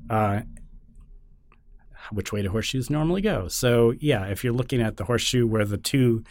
[0.08, 0.40] uh,
[2.12, 3.48] which way do horseshoes normally go?
[3.48, 6.24] So yeah, if you're looking at the horseshoe where the two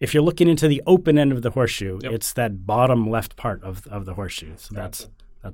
[0.00, 2.12] if you're looking into the open end of the horseshoe, Yep.
[2.12, 4.54] it's that bottom left part of of the horseshoe.
[4.56, 5.10] So that's That's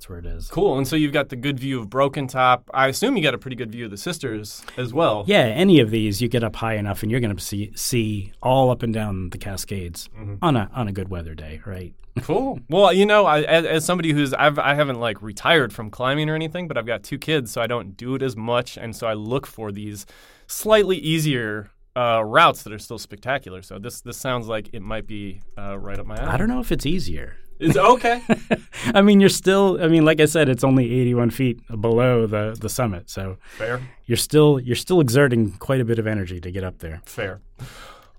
[0.09, 0.49] where it is.
[0.49, 0.77] Cool.
[0.77, 2.71] And so you've got the good view of Broken Top.
[2.75, 5.25] I assume you got a pretty good view of the sisters as well.
[5.27, 8.33] Yeah, any of these, you get up high enough, and you're going to see see
[8.43, 10.09] all up and down the Cascades
[10.43, 11.95] on a on a good weather day, right?
[12.23, 12.59] Cool.
[12.69, 16.29] Well, you know, I, as, as somebody who's I've I haven't like retired from climbing
[16.29, 18.95] or anything, but I've got two kids, so I don't do it as much, and
[18.97, 20.05] so I look for these
[20.49, 23.63] slightly easier uh, routes that are still spectacular.
[23.63, 26.29] So this this sounds like it might be uh, right up my alley.
[26.29, 27.37] I don't know if it's easier.
[27.59, 28.23] It's okay.
[28.95, 29.79] I mean, you're still.
[29.83, 33.81] I mean, like I said, it's only 81 feet below the the summit, so Fair.
[34.07, 37.01] you're still you're still exerting quite a bit of energy to get up there.
[37.05, 37.41] Fair.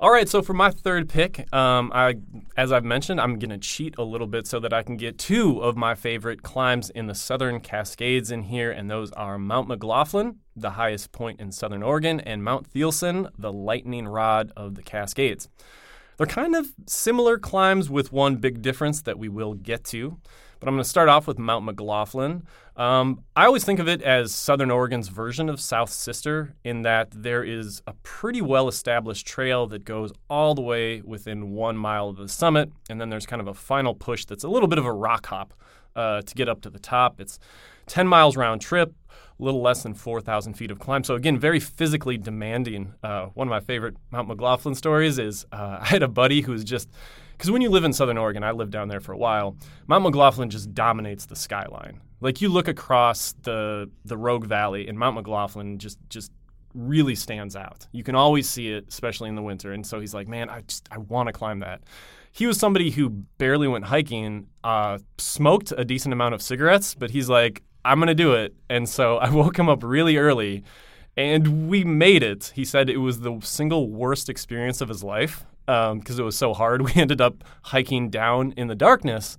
[0.02, 2.16] All right, so for my third pick, um, I,
[2.56, 5.18] as I've mentioned, I'm going to cheat a little bit so that I can get
[5.18, 9.68] two of my favorite climbs in the Southern Cascades in here, and those are Mount
[9.68, 14.84] McLaughlin, the highest point in Southern Oregon, and Mount Thielsen, the lightning rod of the
[14.84, 15.50] Cascades.
[16.20, 20.20] They're kind of similar climbs with one big difference that we will get to.
[20.60, 22.44] But I'm going to start off with Mount McLaughlin.
[22.76, 27.08] Um, I always think of it as Southern Oregon's version of South Sister in that
[27.12, 32.10] there is a pretty well established trail that goes all the way within one mile
[32.10, 32.70] of the summit.
[32.90, 35.28] And then there's kind of a final push that's a little bit of a rock
[35.28, 35.54] hop
[35.96, 37.22] uh, to get up to the top.
[37.22, 37.40] It's
[37.86, 38.94] 10 miles round trip,
[39.40, 41.04] a little less than 4,000 feet of climb.
[41.04, 42.94] So, again, very physically demanding.
[43.02, 46.52] Uh, one of my favorite Mount McLaughlin stories is uh, I had a buddy who
[46.52, 46.90] was just,
[47.34, 49.56] because when you live in Southern Oregon, I lived down there for a while,
[49.88, 52.02] Mount McLaughlin just dominates the skyline.
[52.22, 56.32] Like you look across the the Rogue Valley, and Mount McLaughlin just just
[56.74, 57.88] really stands out.
[57.92, 59.72] You can always see it, especially in the winter.
[59.72, 61.82] And so he's like, man, I just I want to climb that.
[62.32, 67.10] He was somebody who barely went hiking, uh, smoked a decent amount of cigarettes, but
[67.10, 68.56] he's like, I'm gonna do it.
[68.70, 70.64] And so I woke him up really early,
[71.18, 72.52] and we made it.
[72.56, 76.54] He said it was the single worst experience of his life because it was so
[76.54, 76.82] hard.
[76.86, 79.38] We ended up hiking down in the darkness,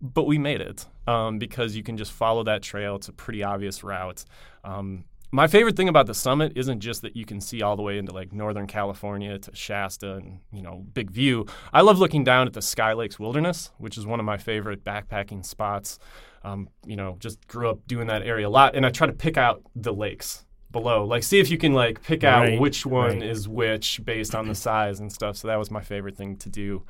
[0.00, 2.96] but we made it um, because you can just follow that trail.
[2.96, 4.24] It's a pretty obvious route.
[4.62, 7.82] Um, my favorite thing about the summit isn't just that you can see all the
[7.82, 11.44] way into like Northern California to Shasta and you know big view.
[11.72, 14.84] I love looking down at the Sky Lakes Wilderness, which is one of my favorite
[14.84, 15.98] backpacking spots.
[16.44, 19.12] Um, you know, just grew up doing that area a lot, and I try to
[19.12, 21.04] pick out the lakes below.
[21.04, 23.22] Like, see if you can like pick out Right, which one right.
[23.24, 25.36] is which based on the size and stuff.
[25.36, 26.84] So that was my favorite thing to do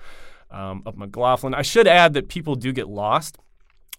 [0.50, 1.54] um, up McLaughlin.
[1.54, 3.38] I should add that people do get lost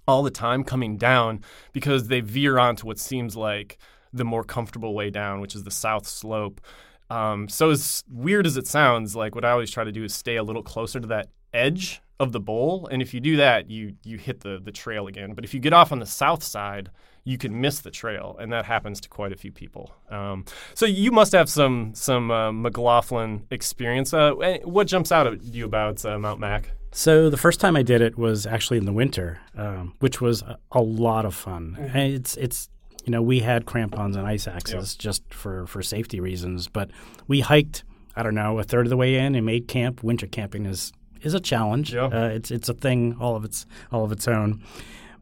[0.07, 3.79] all the time coming down because they veer onto what seems like
[4.15, 6.61] the more comfortable way down, which is the south slope.
[7.09, 10.15] Um, so as weird as it sounds, like what I always try to do is
[10.15, 13.69] stay a little closer to that edge of the bowl, and if you do that,
[13.69, 15.33] you you hit the the trail again.
[15.33, 16.89] But if you get off on the south side,
[17.25, 19.93] you can miss the trail, and that happens to quite a few people.
[20.09, 24.13] Um, so you must have some some uh, McLaughlin experience.
[24.13, 26.71] Uh, eh, what jumps out at you about uh, Mount Mac?
[26.91, 30.41] So the first time I did it was actually in the winter, um, which was
[30.43, 31.75] a, a lot of fun.
[31.77, 32.69] And it's it's
[33.05, 36.89] you know we had crampons and ice axes just for for safety reasons, but
[37.27, 37.83] we hiked
[38.15, 40.03] I don't know a third of the way in and made camp.
[40.03, 40.91] Winter camping is
[41.21, 41.93] is a challenge.
[41.93, 42.05] Yeah.
[42.05, 44.63] Uh, it's it's a thing all of its all of its own.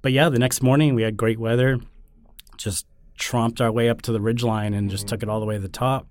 [0.01, 1.79] But yeah, the next morning we had great weather.
[2.57, 2.85] Just
[3.17, 5.55] tromped our way up to the ridge line and just took it all the way
[5.55, 6.07] to the top.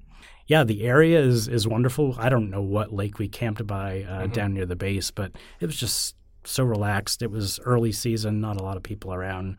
[0.47, 2.17] Yeah, the area is is wonderful.
[2.19, 5.67] I don't know what lake we camped by uh, down near the base, but it
[5.67, 7.23] was just so relaxed.
[7.23, 9.57] It was early season, not a lot of people around,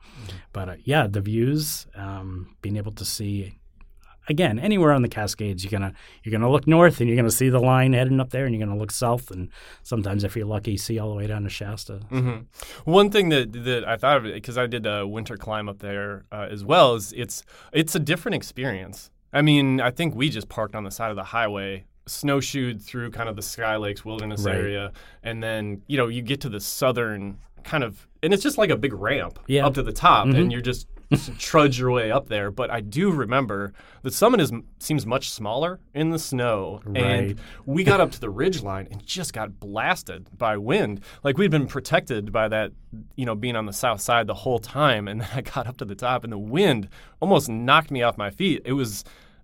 [0.51, 3.59] but uh, yeah, the views, um, being able to see.
[4.29, 5.93] Again, anywhere on the Cascades, you're gonna
[6.23, 8.65] you're gonna look north and you're gonna see the line heading up there, and you're
[8.65, 9.49] gonna look south, and
[9.81, 11.95] sometimes if you're lucky, see all the way down to Shasta.
[12.07, 12.37] hmm
[12.85, 16.23] One thing that that I thought of because I did a winter climb up there
[16.31, 17.43] uh, as well is it's
[17.73, 19.11] it's a different experience.
[19.33, 23.11] I mean, I think we just parked on the side of the highway, snowshoed through
[23.11, 24.55] kind of the Sky Lakes Wilderness Right.
[24.55, 24.91] area,
[25.23, 28.69] and then you know you get to the southern kind of, and it's just like
[28.69, 29.65] a big ramp Yeah.
[29.65, 30.35] up to the top, Mhm.
[30.37, 30.87] and you're just
[31.37, 32.49] trudge your way up there.
[32.51, 36.97] But I do remember the summit is seems much smaller in the snow, Right.
[36.97, 41.01] and we got up to the ridge line and just got blasted by wind.
[41.23, 42.71] Like we'd been protected by that,
[43.15, 45.07] you know, being on the south side the whole time.
[45.07, 46.89] And then I got up to the top and the wind
[47.21, 48.61] almost knocked me off my feet.
[48.65, 49.03] It was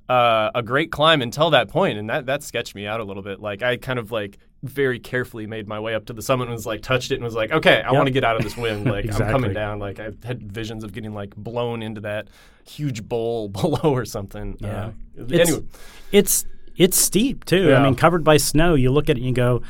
[0.09, 3.23] uh, a great climb until that point, and that that sketched me out a little
[3.23, 3.39] bit.
[3.39, 6.51] Like I kind of like very carefully made my way up to the summit and
[6.51, 7.93] was like touched it and was like, okay, I Yep.
[7.93, 8.85] want to get out of this wind.
[8.91, 9.79] Like I'm coming down.
[9.79, 12.27] Like I had visions of getting like blown into that
[12.67, 14.57] huge bowl below or something.
[14.59, 14.91] Yeah.
[15.17, 15.65] Uh, It's- anyway.
[16.11, 16.45] It's
[16.75, 17.67] it's steep too.
[17.69, 17.79] Yeah.
[17.79, 18.73] I mean, covered by snow.
[18.73, 19.61] You look at it and you go,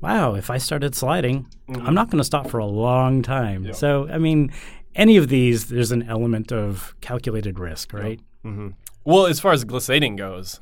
[0.00, 0.34] "Wow!
[0.34, 1.86] If I started sliding, Mm-hmm.
[1.86, 4.52] I'm not going to stop for a long time." So, I mean,
[4.94, 8.20] any of these, there's an element of calculated risk, right?
[8.42, 8.70] hmm
[9.04, 10.60] Well, as far as glissading goes,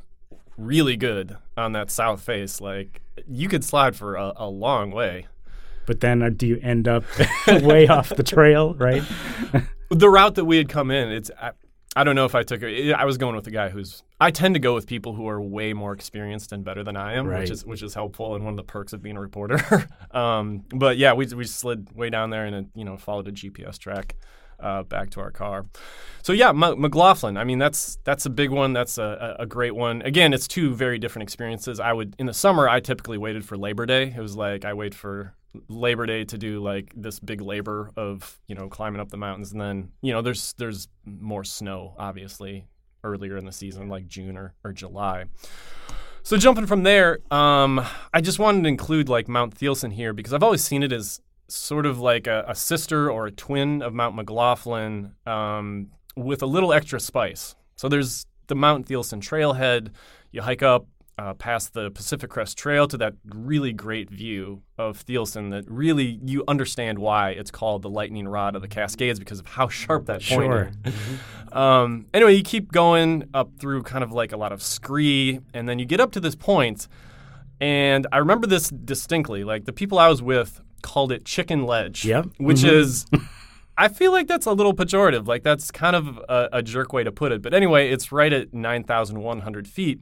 [0.56, 2.60] really good on that south face.
[2.60, 5.26] Like you could slide for a, a long way.
[5.86, 7.04] but then uh, do you end up
[7.48, 9.02] way off the trail, right?
[9.90, 11.50] the route that we had come in, it's I,
[11.96, 12.92] I don't know if I took it.
[12.92, 14.02] I was going with a guy who's.
[14.20, 17.14] I tend to go with people who are way more experienced and better than I
[17.14, 17.40] am, Right.
[17.40, 19.58] which is which is helpful and one of the perks of being a reporter.
[20.12, 23.32] um, but yeah, we we slid way down there and uh, you know followed a
[23.32, 24.16] GPS track
[24.60, 25.66] uh, back to our car.
[26.22, 27.36] So yeah, M- McLaughlin.
[27.36, 28.72] I mean, that's that's a big one.
[28.72, 30.02] That's a, a great one.
[30.02, 31.80] Again, it's two very different experiences.
[31.80, 32.68] I would in the summer.
[32.68, 34.14] I typically waited for Labor Day.
[34.16, 35.34] It was like I wait for
[35.68, 39.52] Labor Day to do like this big labor of you know climbing up the mountains,
[39.52, 42.66] and then you know there's there's more snow obviously
[43.02, 45.24] earlier in the season, like June or, or July.
[46.22, 47.80] So jumping from there, um,
[48.12, 51.20] I just wanted to include like Mount Thielsen here because I've always seen it as
[51.56, 56.46] sort of like a, a sister or a twin of Mount McLaughlin um, with a
[56.46, 57.54] little extra spice.
[57.76, 59.90] So there's the Mount Thielsen trailhead.
[60.32, 60.86] You hike up
[61.18, 66.18] uh, past the Pacific Crest Trail to that really great view of Thielsen that really
[66.24, 70.06] you understand why it's called the lightning rod of the Cascades because of how sharp
[70.06, 70.70] that point Sure.
[70.84, 70.94] is.
[71.52, 75.68] Um, anyway, you keep going up through kind of like a lot of scree, and
[75.68, 76.88] then you get up to this point,
[77.60, 79.44] and I remember this distinctly.
[79.44, 82.26] Like the people I was with called it Chicken Ledge, Yep.
[82.38, 82.76] which mm-hmm.
[82.76, 83.06] is.
[83.78, 85.26] I feel like that's a little pejorative.
[85.26, 87.40] Like that's kind of a, a jerk way to put it.
[87.40, 90.00] But anyway, it's right at 9,100 feet.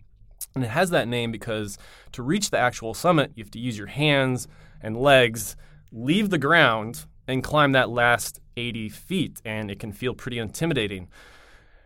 [0.57, 1.79] And it has that name because
[2.13, 4.49] to reach the actual summit, you have to use your hands
[4.81, 5.55] and legs,
[5.93, 9.41] leave the ground, and climb that last 80 feet.
[9.45, 11.09] And it can feel pretty intimidating.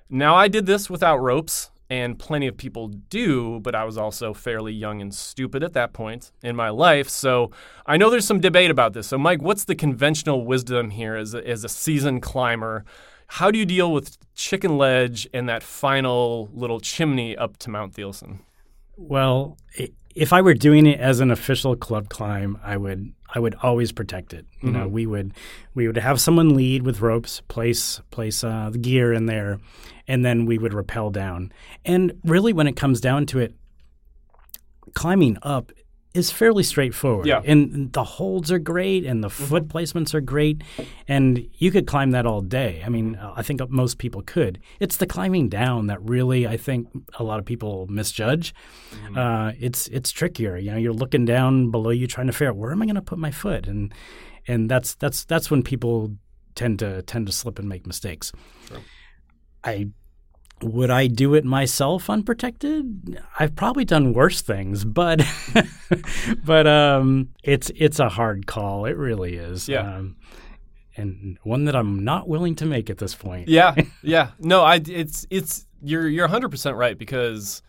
[0.09, 4.33] Now, I did this without ropes, and plenty of people do, but I was also
[4.33, 7.07] fairly young and stupid at that point in my life.
[7.11, 7.51] So
[7.85, 9.09] I know there's some debate about this.
[9.09, 12.87] So, Mike, what's the conventional wisdom here as a, as a seasoned climber?
[13.27, 17.93] How do you deal with Chicken Ledge and that final little chimney up to Mount
[17.93, 18.39] Thielsen?
[18.97, 19.59] Well,
[20.15, 23.93] if I were doing it as an official club climb, I would I would always
[23.93, 24.47] protect it.
[24.63, 25.33] You know, we would
[25.75, 29.59] we would have someone lead with ropes, place place uh, the gear in there,
[30.07, 31.53] and then we would rappel down.
[31.85, 33.55] And really, when it comes down to it,
[34.95, 35.73] climbing up
[36.15, 37.27] is fairly straightforward.
[37.27, 37.41] Yeah.
[37.45, 40.63] And the holds are great and the foot placements are great.
[41.09, 42.83] And you could climb that all day.
[42.85, 44.59] I mean, uh, I think most people could.
[44.79, 46.89] It's the climbing down that really, I think,
[47.19, 48.55] a lot of people misjudge.
[49.17, 50.57] Uh, it's it's trickier.
[50.57, 52.97] You know, you're looking down below you trying to figure out where am I going
[52.97, 53.67] to put my foot?
[53.67, 53.95] And
[54.47, 56.15] and that's that's that's when people
[56.55, 58.33] tend to tend to slip and make mistakes.
[59.65, 59.89] I
[60.63, 63.21] would I do it myself unprotected?
[63.39, 65.23] I've probably done worse things, but
[66.45, 68.87] but um, it's it's a hard call.
[68.87, 69.69] It really is.
[69.69, 69.97] Yeah.
[69.97, 70.17] Um,
[70.97, 73.49] and one that I'm not willing to make at this point.
[73.49, 74.31] Yeah, yeah.
[74.39, 77.63] No, I it's it's you're you're 100% right because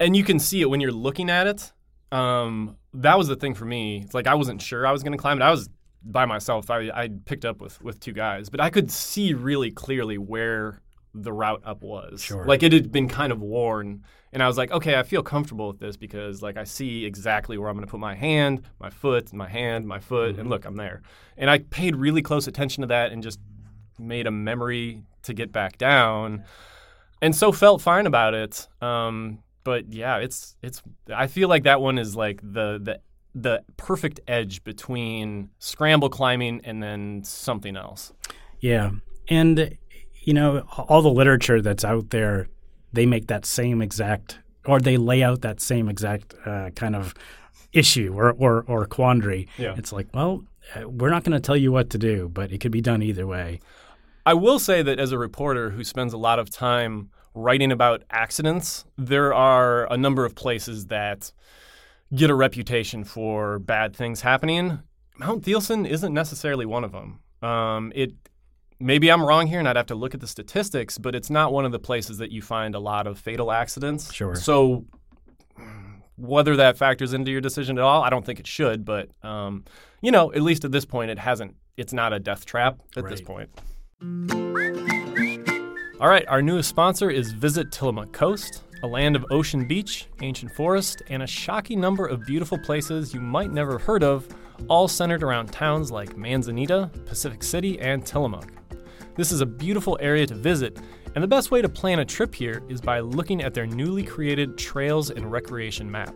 [0.00, 1.72] and you can see it when you're looking at it.
[2.12, 4.02] Um that was the thing for me.
[4.02, 5.44] It's like I wasn't sure I was going to climb it.
[5.44, 5.68] I was
[6.02, 6.70] by myself.
[6.70, 10.80] I I picked up with with two guys, but I could see really clearly where
[11.22, 12.22] the route up was.
[12.22, 12.44] Sure.
[12.44, 14.04] Like it had been kind of worn
[14.36, 17.56] and I was like, okay, I feel comfortable with this because like I see exactly
[17.56, 20.66] where I'm going to put my hand, my foot, my hand, my foot, and look,
[20.66, 21.00] I'm there.
[21.38, 23.40] And I paid really close attention to that and just
[23.98, 26.44] made a memory to get back down,
[27.22, 28.68] and so felt fine about it.
[28.82, 30.82] Um, but yeah, it's it's.
[31.12, 33.00] I feel like that one is like the the
[33.34, 38.12] the perfect edge between scramble climbing and then something else.
[38.60, 38.90] Yeah.
[39.28, 39.76] And,
[40.26, 40.58] you know,
[40.88, 42.48] all the literature that's out there,
[42.92, 47.14] they make that same exact, or they lay out that same exact uh, kind of
[47.72, 49.48] issue or, or, or quandary.
[49.56, 49.74] Yeah.
[49.78, 52.58] It's like, well, uh, we're not going to tell you what to do, but it
[52.58, 53.60] could be done either way.
[54.26, 58.02] I will say that as a reporter who spends a lot of time writing about
[58.10, 61.30] accidents, there are a number of places that
[62.12, 64.80] get a reputation for bad things happening.
[65.18, 67.20] Mount Thielsen isn't necessarily one of them.
[67.42, 68.14] Um, it
[68.78, 71.52] maybe I'm wrong here, and I'd have to look at the statistics, but it's not
[71.52, 74.12] one of the places that you find a lot of fatal accidents.
[74.12, 74.34] Sure.
[74.34, 74.84] So
[76.16, 78.84] whether that factors into your decision at all, I don't think it should.
[78.84, 79.64] But um,
[80.00, 81.54] you know, at least at this point, it hasn't.
[81.76, 83.50] It's not a death trap at this point.
[86.00, 90.52] All right, our newest sponsor is Visit Tillamook Coast, a land of ocean beach, ancient
[90.52, 94.26] forest, and a shocking number of beautiful places you might never have heard of,
[94.68, 98.52] all centered around towns like Manzanita, Pacific City, and Tillamook.
[99.16, 100.78] This is a beautiful area to visit,
[101.14, 104.02] and the best way to plan a trip here is by looking at their newly
[104.02, 106.14] created Trails and Recreation map.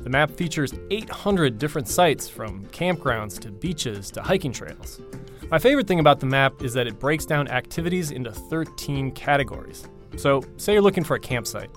[0.00, 5.00] The map features 800 different sites from campgrounds to beaches to hiking trails.
[5.48, 9.86] My favorite thing about the map is that it breaks down activities into 13 categories.
[10.16, 11.70] So, say you're looking for a campsite.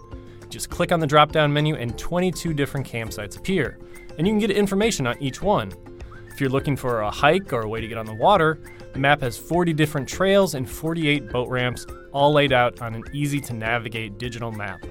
[0.50, 3.78] Just click on the drop down menu and 22 different campsites appear,
[4.18, 5.72] and you can get information on each one.
[6.38, 8.60] If you're looking for a hike or a way to get on the water,
[8.94, 13.04] the map has 40 different trails and 48 boat ramps, all laid out on an
[13.12, 14.86] easy to navigate digital map.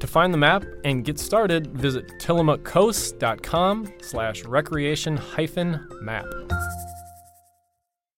[0.00, 6.26] To find the map and get started, visit tillamookcoast.com slash recreation hyphen map.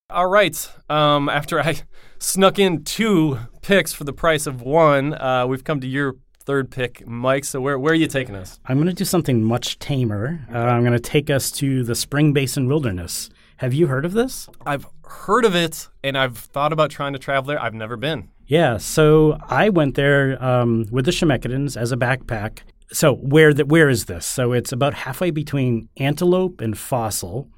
[0.09, 0.73] All right.
[0.89, 1.83] Um, after I
[2.19, 6.71] snuck in two picks for the price of one, uh, we've come to your third
[6.71, 7.45] pick, Mike.
[7.45, 8.59] So where, where are you taking us?
[8.67, 10.41] I'm going to do something much tamer.
[10.53, 13.31] Uh, I'm going to take us to the Spring Basin Wilderness.
[13.59, 14.49] Have you heard of this?
[14.65, 17.63] I've heard of it, and I've thought about trying to travel there.
[17.63, 18.31] I've never been.
[18.47, 22.61] Yeah, so I went there um, with the Chemeketans as a backpack.
[22.91, 24.27] So where the, where is this?
[24.27, 27.49] So it's about halfway between Antelope and Fossil,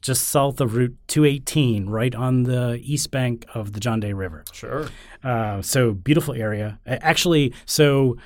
[0.00, 4.44] just south of Route 218, right on the east bank of the John Day River.
[4.52, 4.88] Sure.
[5.22, 6.78] Uh, so beautiful area.
[6.86, 8.16] Actually, so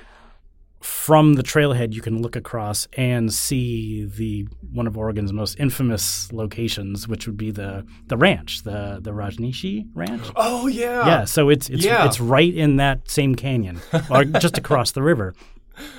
[0.81, 6.31] from the trailhead, you can look across and see the one of Oregon's most infamous
[6.31, 10.21] locations, which would be the the ranch, the the Rajneeshi Ranch.
[10.35, 11.05] Oh yeah.
[11.07, 12.05] Yeah, so it's it's Yeah.
[12.05, 15.33] it's right in that same canyon, or just across the river.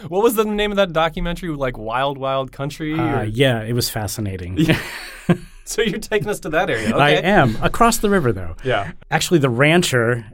[0.09, 1.51] What was the name of that documentary?
[1.51, 2.95] Like Wild Wild Country?
[2.99, 4.57] Uh, yeah, it was fascinating.
[5.77, 6.89] So you're taking us to that area?
[6.91, 6.99] Okay.
[6.99, 8.55] I am across the river though.
[8.65, 8.93] Yeah.
[9.11, 10.25] Actually, the rancher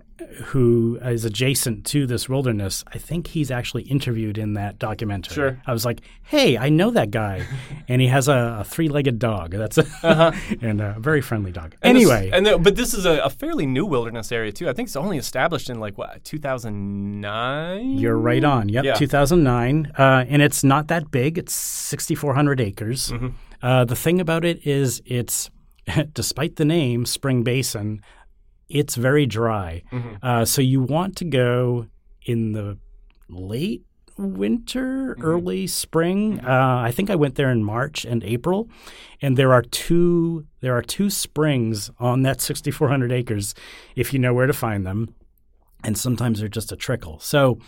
[0.45, 5.35] who is adjacent to this wilderness, I think he's actually interviewed in that documentary.
[5.35, 5.61] Sure.
[5.66, 7.47] I was like, hey, I know that guy.
[7.89, 9.51] and he has a, a three legged dog.
[9.53, 11.74] That's a, and a very friendly dog.
[11.74, 11.78] Uh-huh.
[11.89, 12.30] And this- anyway.
[12.33, 14.68] and the, but this is a, a fairly new wilderness area too.
[14.68, 17.99] I think it's only established in like what 2009.
[17.99, 18.68] You're right on.
[18.68, 18.95] Yep, Yeah.
[18.95, 19.93] 2009.
[19.99, 21.39] Uh, and it's not that big.
[21.39, 23.11] It's 6,400 acres.
[23.12, 23.28] Mm-hmm.
[23.63, 25.51] Uh, the thing about it is, it's,
[26.13, 28.01] despite the name, Spring Basin,
[28.69, 29.83] it's very dry.
[29.93, 30.15] Mm-hmm.
[30.23, 31.87] Uh, so you want to go
[32.25, 32.79] in the
[33.29, 33.83] late
[34.19, 35.25] winter, Mm-hmm.
[35.25, 36.41] early spring.
[36.41, 38.69] Uh, I think I went there in March and April,
[39.21, 43.55] and there are two there are two springs on that 6,400 acres,
[43.97, 45.15] if you know where to find them,
[45.85, 47.19] and sometimes they're just a trickle.
[47.21, 47.59] So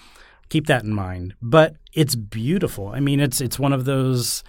[0.48, 1.34] keep that in mind.
[1.42, 2.88] But it's beautiful.
[2.88, 4.42] I mean, it's it's one of those.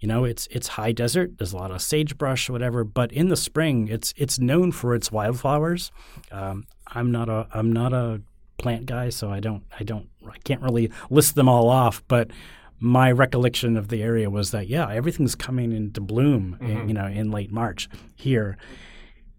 [0.00, 1.36] You know, it's it's high desert.
[1.38, 2.84] There's a lot of sagebrush, whatever.
[2.84, 5.92] But in the spring, it's it's known for its wildflowers.
[6.32, 8.22] Um, I'm not a I'm not a
[8.56, 12.02] plant guy, so I don't I don't I can't really list them all off.
[12.08, 12.30] But
[12.78, 16.56] my recollection of the area was that yeah, everything's coming into bloom.
[16.62, 18.56] In, you know, in late March here.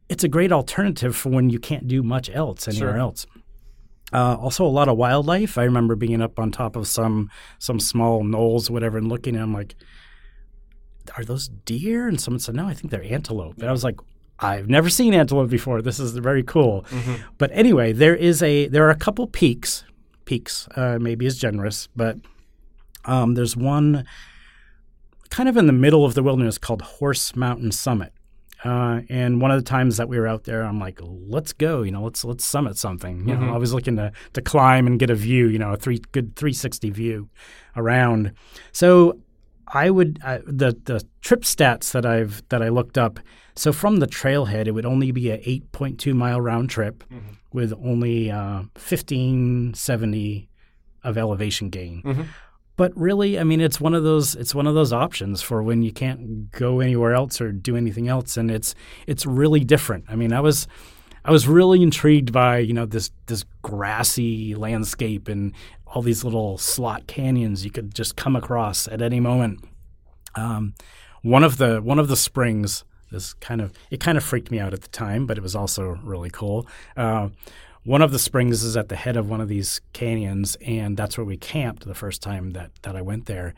[0.10, 2.98] It's a great alternative for when you can't do much else anywhere Sure.
[3.00, 3.26] else.
[4.14, 5.58] Uh, also, a lot of wildlife.
[5.58, 9.36] I remember being up on top of some some small knolls, whatever, and looking.
[9.36, 9.74] and I'm like,
[11.18, 14.00] "Are those deer?" And someone said, "No, I think they're antelope." And I was like,
[14.40, 15.82] "I've never seen antelope before.
[15.82, 16.86] This is very cool."
[17.38, 19.84] But anyway, there is a there are a couple peaks.
[20.26, 22.18] Peaks uh, maybe is generous, but
[23.06, 24.06] um, there's one
[25.30, 28.14] kind of in the middle of the wilderness called Horse Mountain Summit.
[28.64, 31.82] Uh, and one of the times that we were out there, I'm like, let's go,
[31.82, 33.28] you know, let's let's summit something.
[33.28, 35.78] You know, I was looking to to climb and get a view, you know, a
[35.78, 37.30] three good 360 view
[37.76, 38.34] around.
[38.72, 39.18] So
[39.74, 43.20] I would uh, the the trip stats that I've that I looked up.
[43.56, 47.04] So from the trailhead, it would only be a 8.2 mile round trip
[47.52, 50.50] with only uh, 1570
[51.04, 52.02] of elevation gain.
[52.78, 55.82] But really, I mean, it's one of those it's one of those options for when
[55.82, 58.74] you can't go anywhere else or do anything else, and it's
[59.06, 60.06] it's really different.
[60.10, 60.68] I mean, I was
[61.24, 65.54] I was really intrigued by you know this this grassy landscape and
[65.92, 69.64] all these little slot canyons you could just come across at any moment.
[70.36, 70.74] Um,
[71.22, 74.60] one of the one of the springs this kind of it kind of freaked me
[74.60, 76.66] out at the time, but it was also really cool.
[76.98, 77.30] Uh,
[77.84, 81.18] one of the springs is at the head of one of these canyons, and that's
[81.18, 83.54] where we camped the first time that that I went there.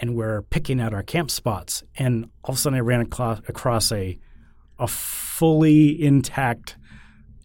[0.00, 3.40] And we're picking out our camp spots, and all of a sudden I ran across,
[3.48, 4.18] across a
[4.78, 6.76] a fully intact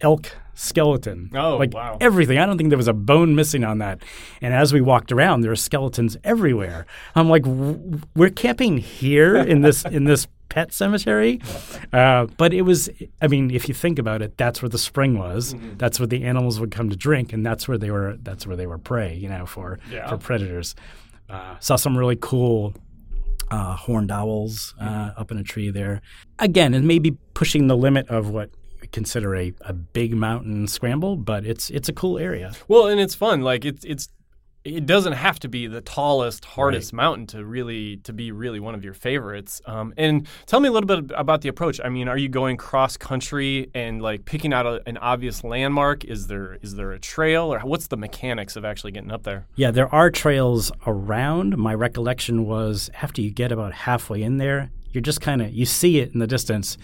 [0.00, 1.30] elk skeleton.
[1.34, 1.98] Oh, like wow.
[2.00, 2.38] everything.
[2.38, 4.02] I don't think there was a bone missing on that.
[4.40, 6.86] And as we walked around, there were skeletons everywhere.
[7.14, 11.40] I'm like, "W- we're camping here in this in this pet cemetery.
[11.92, 12.88] Uh, but it was,
[13.20, 15.54] I mean, if you think about it, that's where the spring was.
[15.54, 15.78] Mm-hmm.
[15.78, 18.16] That's where the animals would come to drink, and that's where they were.
[18.22, 20.08] That's where they were prey, you know, for Yeah.
[20.08, 20.76] for predators.
[21.28, 22.74] Uh, saw some really cool
[23.50, 26.00] uh, horned owls uh, up in a tree there.
[26.38, 28.50] Again, it may be pushing the limit of what
[28.94, 32.52] consider a, a big mountain scramble, but it's it's a cool area.
[32.68, 33.42] Well, and it's fun.
[33.42, 34.08] Like it's it's
[34.64, 38.74] it doesn't have to be the tallest, hardest mountain to really to be really one
[38.74, 39.60] of your favorites.
[39.66, 41.80] Um, and tell me a little bit about the approach.
[41.84, 46.04] I mean, are you going cross country and like picking out a, an obvious landmark?
[46.04, 49.46] Is there is there a trail or what's the mechanics of actually getting up there?
[49.56, 51.58] Yeah, there are trails around.
[51.58, 55.66] My recollection was after you get about halfway in there, you're just kind of you
[55.66, 56.78] see it in the distance,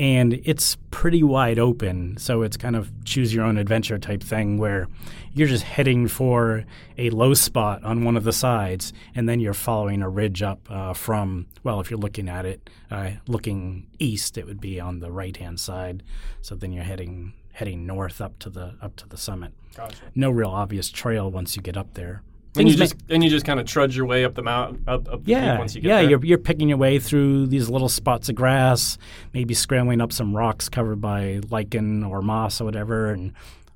[0.00, 2.16] and it's pretty wide open.
[2.16, 4.88] So it's kind of choose your own adventure type thing where
[5.34, 6.64] you're just heading for
[6.96, 10.66] a low spot on one of the sides, and then you're following a ridge up
[10.70, 15.00] uh, from well, if you're looking at it, uh, looking east, it would be on
[15.00, 16.02] the right hand side.
[16.40, 19.52] So then you're heading heading north up to the up to the summit.
[19.76, 19.96] Gotcha.
[20.14, 22.22] No real obvious trail once you get up there.
[22.56, 25.08] And you just and you just kind of trudge your way up the mountain up,
[25.12, 26.10] up the yeah, peak once you get yeah, there.
[26.10, 28.98] you're you're picking your way through these little spots of grass,
[29.32, 33.32] maybe scrambling up some rocks covered by lichen or moss or whatever, and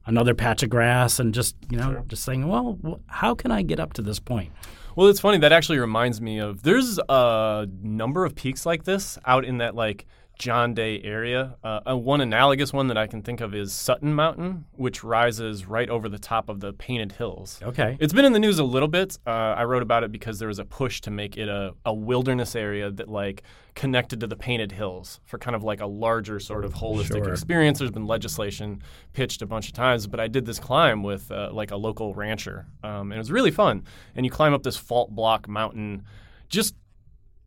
[0.07, 3.79] another patch of grass, and just you know, just saying, well, how can I get
[3.79, 4.51] up to this point?
[4.97, 5.39] Well, it's funny.
[5.39, 9.75] That actually reminds me of there's a number of peaks like this out in that
[9.75, 10.07] like
[10.39, 11.57] John Day area.
[11.63, 15.67] Uh, uh, one analogous one that I can think of is Sutton Mountain, which rises
[15.67, 17.61] right over the top of the Painted Hills.
[17.63, 19.17] Okay, It's been in the news a little bit.
[19.27, 21.95] Uh, I wrote about it because there was a push to make it a, a
[21.95, 23.43] wilderness area that like
[23.75, 27.33] connected to the Painted Hills for kind of like a larger sort of holistic Sure.
[27.33, 27.79] experience.
[27.79, 28.83] There's been legislation
[29.13, 32.15] pitched a bunch of times, but I did this climb with uh, like a local
[32.15, 33.85] rancher, um, and it was really fun.
[34.15, 36.03] And you climb up this fault block mountain,
[36.49, 36.75] just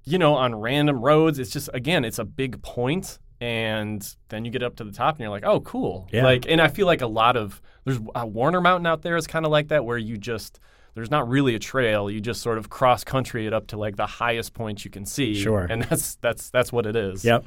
[0.08, 1.38] you know, on random roads.
[1.40, 5.16] It's just again, it's a big point, and then you get up to the top,
[5.16, 6.08] and you're like, oh, cool.
[6.12, 6.24] Yeah.
[6.24, 9.28] Like, and I feel like a lot of there's a Warner Mountain out there is
[9.28, 10.60] kind of like that, where you just
[10.96, 12.10] there's not really a trail.
[12.10, 15.06] You just sort of cross country it up to like the highest point you can
[15.06, 15.36] see.
[15.36, 15.68] Sure.
[15.70, 17.24] And that's that's that's what it is.
[17.24, 17.46] yep,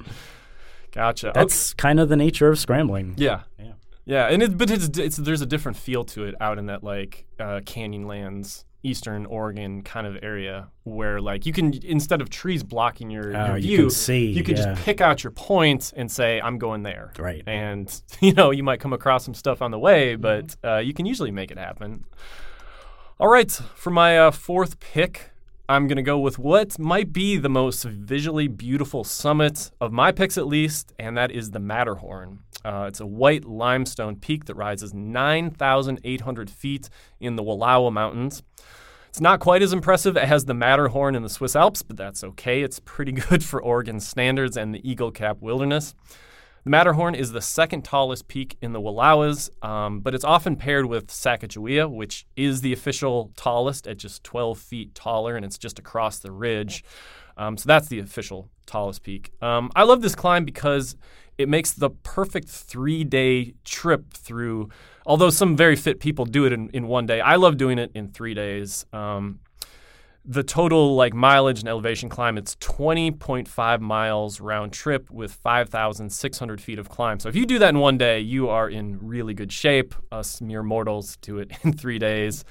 [0.93, 1.33] Gotcha.
[1.35, 3.15] that's kind of the nature of scrambling.
[3.17, 3.43] Yeah.
[3.59, 3.73] Yeah.
[4.07, 6.83] Yeah, and it, but it's, it's there's a different feel to it out in that
[6.83, 12.63] like uh, Canyonlands, Eastern Oregon kind of area where like you can instead of trees
[12.63, 14.65] blocking your, Oh, your you view, can see, you can yeah.
[14.75, 17.13] just pick out your point and say I'm going there.
[17.19, 17.43] Right.
[17.47, 20.95] And you know you might come across some stuff on the way, but uh, you
[20.95, 22.05] can usually make it happen.
[23.19, 25.31] All right, for my uh, fourth pick,
[25.69, 30.11] I'm going to go with what might be the most visually beautiful summit of my
[30.11, 32.39] picks, at least, and that is the Matterhorn.
[32.65, 36.89] Uh, it's a white limestone peak that rises 9,800 feet
[37.19, 38.43] in the Wallowa Mountains.
[39.09, 42.63] It's not quite as impressive as the Matterhorn in the Swiss Alps, but that's okay.
[42.63, 45.95] It's pretty good for Oregon standards and the Eagle Cap Wilderness.
[46.63, 50.87] The Matterhorn is the second tallest peak in the Wallowas, um, but it's often paired
[50.87, 55.79] with Sacajawea, which is the official tallest at just 12 feet taller, and it's just
[55.79, 56.85] across the ridge.
[57.39, 59.33] Um, so that's the official tallest peak.
[59.41, 60.97] Um, I love this climb because
[61.41, 64.69] it makes the perfect three day trip through.
[65.07, 67.91] Although some very fit people do it in, in one day, I love doing it
[67.95, 68.85] in three days.
[68.93, 69.41] Um,
[70.25, 76.79] the total like mileage and elevation climb it's 20.5 miles round trip with 5600 feet
[76.79, 79.51] of climb so if you do that in one day you are in really good
[79.51, 82.45] shape us mere mortals do it in three days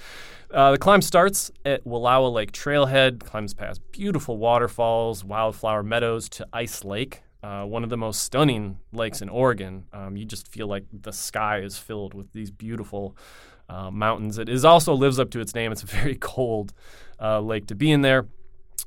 [0.52, 6.48] uh, the climb starts at Wallowa Lake Trailhead, climbs past beautiful waterfalls, wildflower meadows to
[6.52, 9.86] Ice Lake, uh, one of the most stunning lakes in Oregon.
[9.94, 13.16] Um, you just feel like the sky is filled with these beautiful
[13.70, 14.38] uh, mountains.
[14.38, 15.72] It is also lives up to its name.
[15.72, 16.74] It's a very cold
[17.20, 18.28] uh, lake to be in there.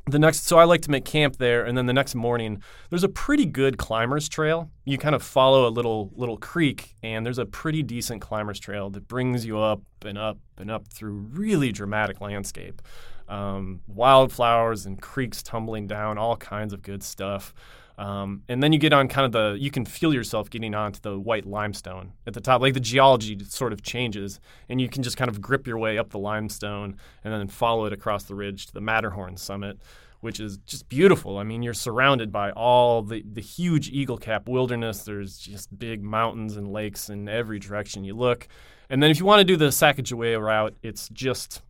[0.06, 3.04] The next, so I like to make camp there, and then the next morning, there's
[3.04, 4.68] a pretty good climbers trail.
[4.84, 8.90] You kind of follow a little little creek, and there's a pretty decent climbers trail
[8.90, 12.82] that brings you up and up and up through really dramatic landscape,
[13.28, 17.54] um, wildflowers and creeks tumbling down, all kinds of good stuff.
[17.98, 21.00] Um, and then you get on kind of the, you can feel yourself getting onto
[21.00, 22.60] the white limestone at the top.
[22.60, 25.98] Like the geology sort of changes, and you can just kind of grip your way
[25.98, 29.78] up the limestone and then follow it across the ridge to the Matterhorn summit,
[30.20, 31.38] which is just beautiful.
[31.38, 35.04] I mean, you're surrounded by all the, the huge Eagle Cap wilderness.
[35.04, 38.48] There's just big mountains and lakes in every direction you look.
[38.88, 41.62] And then if you want to do the Sacajawea route, it's just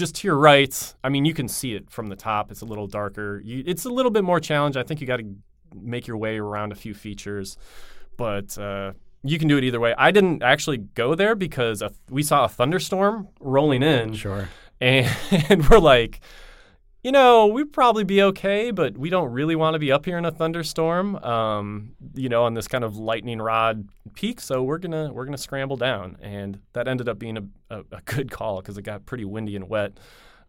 [0.00, 0.94] just to your right.
[1.04, 2.50] I mean, you can see it from the top.
[2.50, 3.40] It's a little darker.
[3.44, 4.76] You, it's a little bit more challenge.
[4.76, 5.36] I think you got to
[5.80, 7.56] make your way around a few features,
[8.16, 8.92] but uh,
[9.22, 9.94] you can do it either way.
[9.96, 14.48] I didn't actually go there because a, we saw a thunderstorm rolling in, Sure.
[14.80, 15.06] and,
[15.48, 16.20] and we're like,
[17.02, 20.18] you know, we'd probably be okay, but we don't really want to be up here
[20.18, 24.40] in a thunderstorm, um, you know, on this kind of lightning rod peak.
[24.40, 27.44] So we're gonna we're gonna scramble down, and that ended up being a,
[27.74, 29.98] a, a good call because it got pretty windy and wet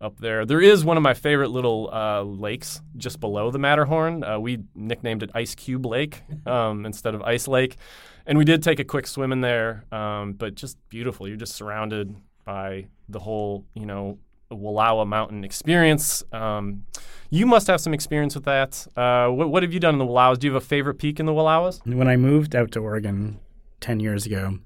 [0.02, 0.46] up there.
[0.46, 4.24] There is one of my favorite little uh, lakes just below the Matterhorn.
[4.24, 7.78] Uh, we nicknamed it Ice Cube Lake um, instead of Ice Lake,
[8.26, 9.86] and we did take a quick swim in there.
[9.92, 11.30] Um, but just beautiful.
[11.30, 14.18] You're just surrounded by the whole, you know,
[14.56, 16.24] Wallowa Mountain experience.
[16.32, 16.86] Um,
[17.30, 18.86] you must have some experience with that.
[18.96, 20.40] Uh, what, what have you done in the Wallowas?
[20.40, 21.86] Do you have a favorite peak in the Wallowas?
[21.86, 23.40] When I moved out to Oregon
[23.80, 24.60] 10 years ago,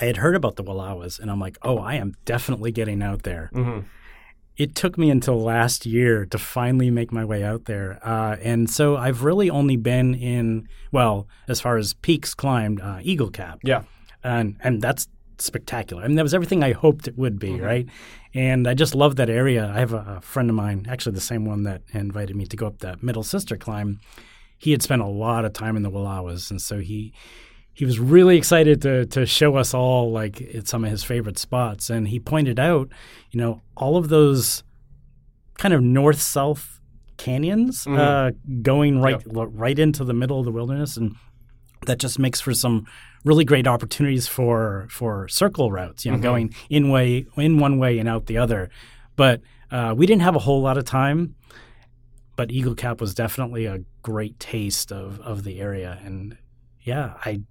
[0.00, 3.22] I had heard about the Wallowas, and I'm like, oh, I am definitely getting out
[3.22, 3.50] there.
[3.54, 3.80] Mm-hmm.
[4.56, 7.98] it took me until last year to finally make my way out there.
[8.02, 12.98] Uh, and so I've really only been in, well, as far as peaks climbed, uh,
[13.02, 13.60] Eagle Cap.
[13.62, 13.82] Yeah.
[14.24, 15.06] And, and that's
[15.40, 16.02] spectacular.
[16.02, 17.64] I mean, that was everything I hoped it would be, Mm-hmm.
[17.64, 17.86] right?
[18.34, 19.72] And I just love that area.
[19.74, 22.56] I have a, a friend of mine, actually the same one that invited me to
[22.56, 24.00] go up that Middle Sister climb.
[24.58, 27.12] He had spent a lot of time in the Wallowas, and so he
[27.72, 31.90] he was really excited to to show us all like some of his favorite spots.
[31.90, 32.88] And he pointed out,
[33.30, 34.64] you know, all of those
[35.58, 36.80] kind of north south
[37.16, 38.30] canyons uh,
[38.62, 41.14] going right l- right into the middle of the wilderness, and
[41.86, 42.84] that just makes for some
[43.28, 46.04] really great opportunities for for circle routes.
[46.04, 48.70] You know, going in way in one way and out the other.
[49.14, 51.36] But uh, we didn't have a whole lot of time.
[52.34, 56.36] But Eagle Cap was definitely a great taste of of the area, and
[56.82, 57.42] yeah, I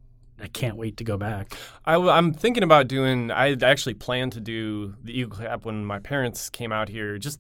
[0.42, 1.54] I can't wait to go back.
[1.86, 3.32] I, am thinking about doing.
[3.32, 7.40] I actually planned to do the Eagle Cap when my parents came out here just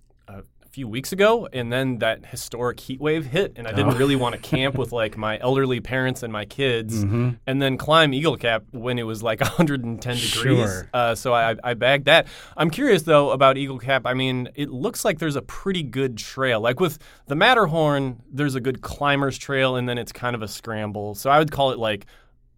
[0.77, 3.97] few weeks ago, and then that historic heat wave hit, and I didn't Oh.
[3.97, 7.29] really want to camp with like my elderly parents and my kids, Mm-hmm.
[7.47, 10.83] and then climb Eagle Cap when it was like 110 degrees.
[10.93, 12.27] Uh, so I, I bagged that.
[12.55, 14.03] I'm curious though about Eagle Cap.
[14.05, 16.61] I mean, it looks like there's a pretty good trail.
[16.61, 20.47] Like with the Matterhorn, there's a good climbers trail, and then it's kind of a
[20.47, 21.15] scramble.
[21.15, 22.05] So I would call it like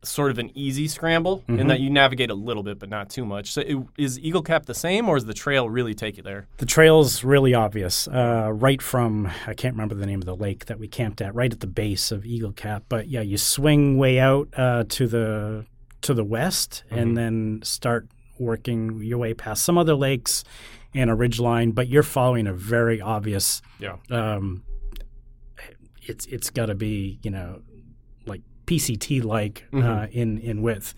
[0.04, 3.26] sort of an easy scramble in that you navigate a little bit, but not too
[3.26, 3.52] much.
[3.52, 6.47] So it, is Eagle Cap the same, or does the trail really take you there?
[6.58, 10.66] The trail's really obvious, uh, right from I can't remember the name of the lake
[10.66, 12.84] that we camped at, right at the base of Eagle Cap.
[12.88, 15.66] But yeah, you swing way out uh, to the
[16.02, 20.45] to the west, and then start working your way past some other lakes
[20.93, 21.72] and a ridge line.
[21.72, 23.62] But you're following a very obvious.
[23.80, 23.97] Yeah.
[24.10, 24.64] Um,
[26.02, 27.62] it's it's got to be you know
[28.70, 30.94] PCT like uh, in in width.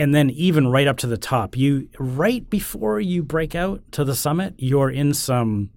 [0.00, 4.04] And then even right up to the top, you right before you break out to
[4.04, 5.70] the summit, you're in some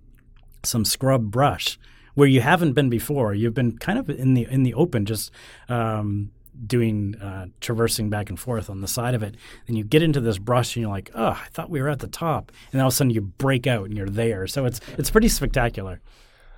[0.63, 1.79] some scrub brush
[2.13, 3.33] where you haven't been before.
[3.33, 5.31] You've been kind of in the in the open, just
[5.69, 6.31] um,
[6.67, 9.35] doing uh, traversing back and forth on the side of it.
[9.67, 11.99] And you get into this brush, and you're like, "Oh, I thought we were at
[11.99, 14.47] the top." And all of a sudden, you break out, and you're there.
[14.47, 16.01] So it's it's pretty spectacular.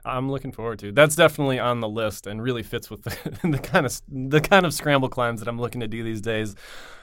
[0.05, 0.91] I'm looking forward to.
[0.91, 4.65] That's definitely on the list and really fits with the, the kind of the kind
[4.65, 6.55] of scramble climbs that I'm looking to do these days.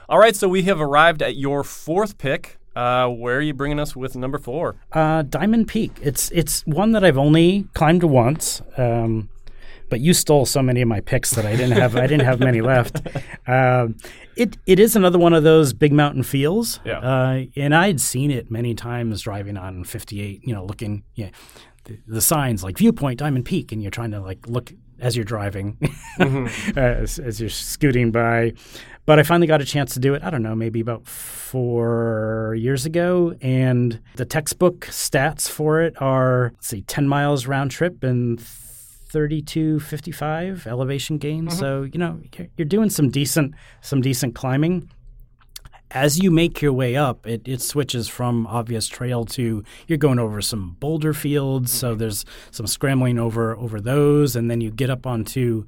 [0.08, 2.58] All right, so we have arrived at your fourth pick.
[2.74, 4.76] Uh, where are you bringing us with number four?
[4.92, 5.92] Uh, Diamond Peak.
[6.02, 8.62] It's it's one that I've only climbed once.
[8.76, 9.28] Um,
[9.90, 11.96] but you stole so many of my picks that I didn't have.
[11.96, 13.02] I didn't have many left.
[13.46, 13.96] Um,
[14.36, 16.80] it it is another one of those big mountain feels.
[16.84, 17.00] Yeah.
[17.00, 20.46] Uh, and I'd seen it many times driving on 58.
[20.46, 21.30] You know, looking yeah,
[22.06, 25.76] the, signs like viewpoint Diamond Peak, and you're trying to like look as you're driving,
[26.18, 26.78] mm-hmm.
[26.78, 28.52] uh, as, as you're scooting by.
[29.06, 30.22] But I finally got a chance to do it.
[30.22, 36.52] I don't know, maybe about four years ago, and the textbook stats for it are
[36.54, 41.46] let's see, 10 miles round trip and 3255 elevation gain.
[41.46, 41.58] Mm-hmm.
[41.58, 44.90] So you know you're- you're doing some decent some decent climbing
[45.90, 50.18] as you make your way up, it, it switches from obvious trail to you're going
[50.18, 51.72] over some boulder fields.
[51.72, 55.64] So there's some scrambling over over those, and then you get up onto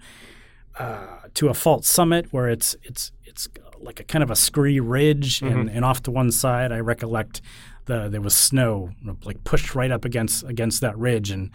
[0.78, 3.48] uh, to a fault summit where it's it's it's
[3.80, 7.40] like a kind of a scree ridge, and, and off to one side, I recollect
[7.86, 8.90] the there was snow
[9.24, 11.50] like pushed right up against against that ridge, and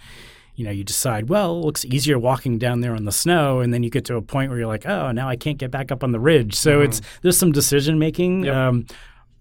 [0.58, 3.72] you know, you decide, well, it looks easier walking down there on the snow, and
[3.72, 5.92] then you get to a point where you're like, oh, now I can't get back
[5.92, 6.56] up on the ridge.
[6.56, 8.44] So it's there's some decision making.
[8.44, 8.56] Yep.
[8.56, 8.86] Um,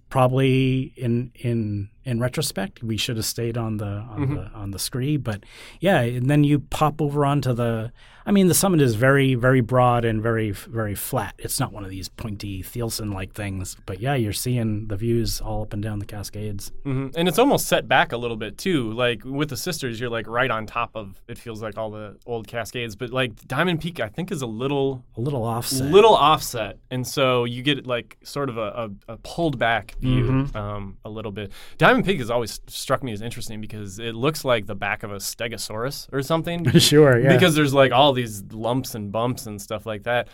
[0.09, 4.79] probably in in in retrospect, we should have stayed on the on the on the
[4.79, 5.17] scree.
[5.17, 5.45] But
[5.81, 7.93] yeah, and then you pop over onto the.
[8.27, 11.35] I mean, the summit is very very broad and very very flat.
[11.39, 13.77] It's not one of these pointy Thielsen like things.
[13.87, 16.73] But yeah, you're seeing the views all up and down the Cascades.
[16.85, 18.93] hmm And it's almost set back a little bit too.
[18.93, 21.23] Like with the sisters, you're like right on top of.
[21.29, 24.47] It feels like all the old Cascades, but like Diamond Peak, I think is a
[24.47, 25.91] little A little offset.
[25.93, 30.17] little offset, and so you get like sort of a, a, a pulled back view
[30.27, 30.57] Mm-hmm.
[30.57, 31.53] um, a little bit.
[31.79, 35.13] Diamond Peak has always struck me as interesting because it looks like the back of
[35.13, 36.69] a Stegosaurus or something.
[36.79, 37.19] sure.
[37.21, 37.33] Yeah.
[37.35, 40.29] because there's like all these lumps and bumps and stuff like that.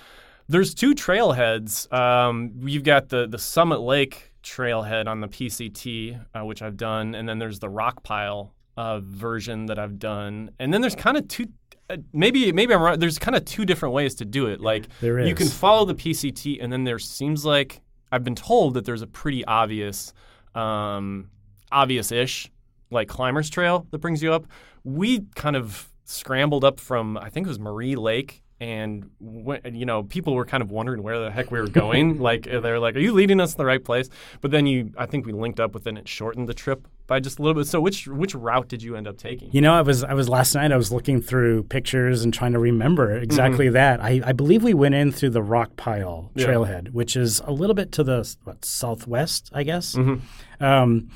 [0.49, 1.93] There's two trailheads.
[1.93, 7.14] Um, you've got the the Summit Lake trailhead on the PCT, uh, which I've done,
[7.14, 11.16] and then there's the Rock Pile uh, version that I've done, and then there's kind
[11.16, 11.47] of two.
[11.91, 12.99] Uh, maybe maybe I'm right.
[12.99, 14.61] There's kind of two different ways to do it.
[14.61, 17.80] Like There you can follow the PCT, and then there seems like
[18.11, 20.12] I've been told that there's a pretty obvious,
[20.55, 21.30] um,
[21.70, 22.51] obvious-ish
[22.91, 24.47] like climbers trail that brings you up.
[24.85, 29.84] We kind of scrambled up from I think it was Marie Lake and when, you
[29.84, 32.18] know people were kind of wondering where the heck we were going.
[32.20, 34.09] like uh, they're like, "Are you leading us in the right place?"
[34.40, 37.18] But then you, I think we linked up with, and it shortened the trip by
[37.18, 37.66] just a little bit.
[37.66, 39.50] So which which route did you end up taking?
[39.50, 40.70] You know, I was I was last night.
[40.70, 43.24] I was looking through pictures and trying to remember mm-hmm.
[43.24, 44.00] exactly that.
[44.00, 46.46] I, I believe we went in through the Rock Pile Yeah.
[46.46, 49.96] Trailhead, which is a little bit to the what, southwest, I guess.
[49.96, 50.64] Mm-hmm.
[50.64, 51.11] Um,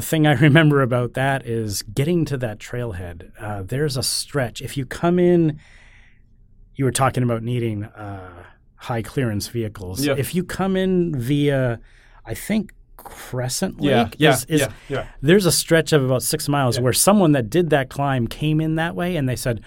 [0.00, 3.30] the thing I remember about that is getting to that trailhead.
[3.38, 4.62] Uh, there's a stretch.
[4.62, 5.60] If you come in,
[6.74, 8.44] you were talking about needing uh,
[8.76, 10.04] high clearance vehicles.
[10.04, 10.14] Yeah.
[10.16, 11.80] If you come in via,
[12.24, 15.06] I think Crescent Lake, Yeah, yeah, is, is yeah, yeah.
[15.20, 18.76] there's a stretch of about six miles where someone that did that climb came in
[18.76, 19.62] that way, and they said.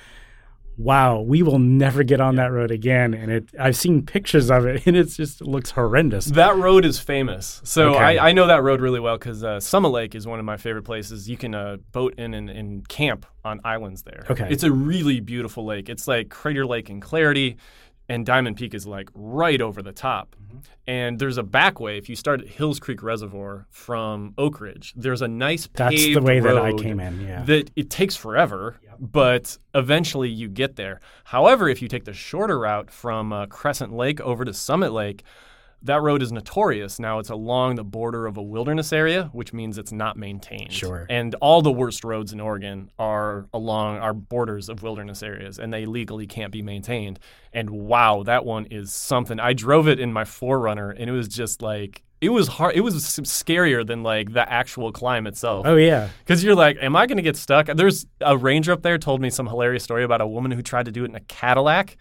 [0.77, 3.13] Wow, we will never get on that road again.
[3.13, 6.25] And it, I've seen pictures of it, and it just looks horrendous.
[6.25, 7.61] That road is famous.
[7.63, 8.17] So Okay.
[8.17, 10.57] I, I know that road really well because uh, Summit Lake is one of my
[10.57, 11.29] favorite places.
[11.29, 14.25] You can uh, boat in and, and camp on islands there.
[14.29, 14.47] Okay.
[14.49, 15.89] It's a really beautiful lake.
[15.89, 17.57] It's like Crater Lake in clarity,
[18.09, 20.35] and Diamond Peak is like right over the top.
[20.41, 20.57] Mm-hmm.
[20.87, 21.97] And there's a back way.
[21.97, 26.39] If you start at Hills Creek Reservoir from Oakridge, there's a nice That's the way
[26.39, 27.43] that I came in, yeah.
[27.43, 30.99] That it takes forever, but eventually you get there.
[31.23, 35.23] However, if you take the shorter route from uh, Crescent Lake over to Summit Lake,
[35.83, 36.99] that road is notorious.
[36.99, 40.73] Now it's along the border of a wilderness area, which means it's not maintained.
[40.73, 41.05] Sure.
[41.09, 45.73] And all the worst roads in Oregon are along our borders of wilderness areas, and
[45.73, 47.19] they legally can't be maintained.
[47.51, 49.39] And wow, that one is something.
[49.39, 52.75] I drove it in my 4Runner, and it was just like it was hard.
[52.75, 55.65] It was scarier than like the actual climb itself.
[55.67, 57.67] Oh yeah, Because you're like, am I going to get stuck?
[57.67, 60.85] There's a ranger up there told me some hilarious story about a woman who tried
[60.85, 61.97] to do it in a Cadillac,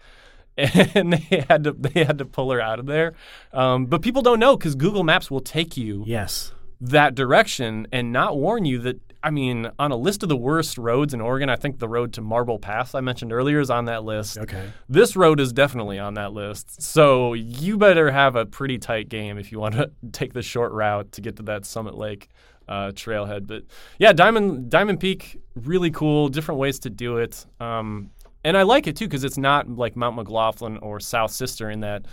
[0.57, 3.13] and they had to they had to pull her out of there.
[3.51, 6.51] Um, but people don't know because Google Maps will take you yes.
[6.79, 8.99] that direction and not warn you that.
[9.25, 12.11] I mean, on a list of the worst roads in Oregon, I think the road
[12.13, 14.37] to Marble Pass I mentioned earlier is on that list.
[14.37, 14.73] Okay.
[14.89, 16.81] This road is definitely on that list.
[16.81, 20.73] So you better have a pretty tight game if you want to take the short
[20.73, 22.27] route to get to that Summit Lake
[22.67, 23.47] uh, trailhead.
[23.47, 23.63] But
[23.97, 26.27] yeah, Diamond Diamond Peak, really cool.
[26.27, 27.45] Different ways to do it.
[27.61, 28.11] Um,
[28.43, 31.79] and I like it too because it's not like Mount McLaughlin or South Sister in
[31.81, 32.05] that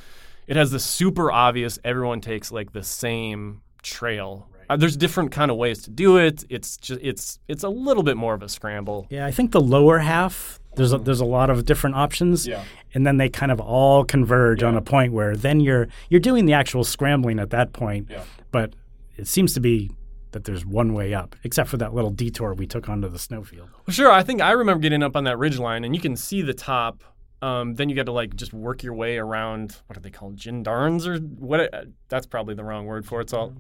[0.47, 1.79] it has the super obvious.
[1.85, 4.49] Everyone takes like the same trail.
[4.69, 6.45] Uh, there's different kind of ways to do it.
[6.49, 9.07] It's just it's it's a little bit more of a scramble.
[9.11, 12.63] Yeah, I think the lower half there's a, there's a lot of different options, Yeah.
[12.95, 16.47] and then they kind of all converge on a point where then you're you're doing
[16.47, 18.07] the actual scrambling at that point.
[18.09, 18.23] Yeah.
[18.53, 18.75] But
[19.17, 19.91] it seems to be
[20.33, 23.69] that there's one way up, except for that little detour we took onto the snowfield.
[23.87, 24.11] Well, sure.
[24.11, 26.55] I think I remember getting up on that ridge line, and you can see the
[26.55, 27.03] top.
[27.43, 29.75] Um, then you got to like just work your way around.
[29.87, 30.37] What are they called?
[30.39, 31.73] Gendarmes or what?
[31.73, 33.23] uh, That's probably the wrong word for it.
[33.25, 33.55] It's all.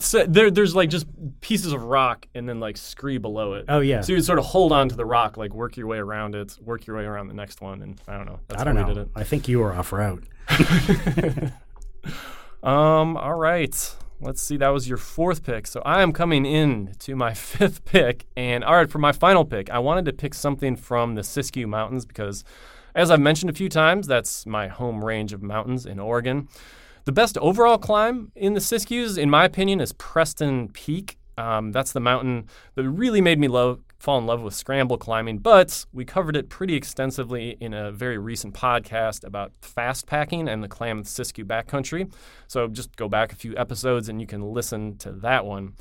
[0.00, 1.06] So there, there's like just
[1.40, 3.66] pieces of rock and then like scree below it.
[3.68, 5.98] Oh yeah, So you sort of hold on to the rock, like work your way
[5.98, 8.40] around it, work your way around the next one, and I don't know.
[8.48, 9.06] That's I don't know.
[9.14, 10.24] I think you were off route.
[12.64, 13.16] Um.
[13.16, 13.96] All right.
[14.24, 14.56] Let's see.
[14.56, 15.66] That was your fourth pick.
[15.66, 19.44] So I am coming in to my fifth pick, and all right, for my final
[19.44, 22.44] pick, I wanted to pick something from the Siskiyou Mountains because,
[22.94, 26.48] as I've mentioned a few times, that's my home range of mountains in Oregon.
[27.04, 31.18] The best overall climb in the Siskiyous, in my opinion, is Preston Peak.
[31.36, 32.46] Um, that's the mountain
[32.76, 35.38] that really made me love, fall in love with scramble climbing.
[35.38, 40.60] But we covered it pretty extensively in a very recent podcast about fast packing and
[40.60, 42.12] the Klamath Siskiyou backcountry.
[42.48, 45.74] So just go back a few episodes and you can listen to that one.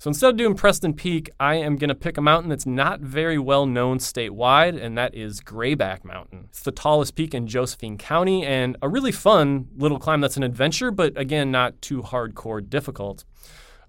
[0.00, 3.00] So instead of doing Preston Peak, I am going to pick a mountain that's not
[3.00, 6.46] very well known statewide, and that is Grayback Mountain.
[6.50, 10.42] It's the tallest peak in Josephine County and a really fun little climb that's an
[10.42, 13.24] adventure, but again, not too hardcore difficult.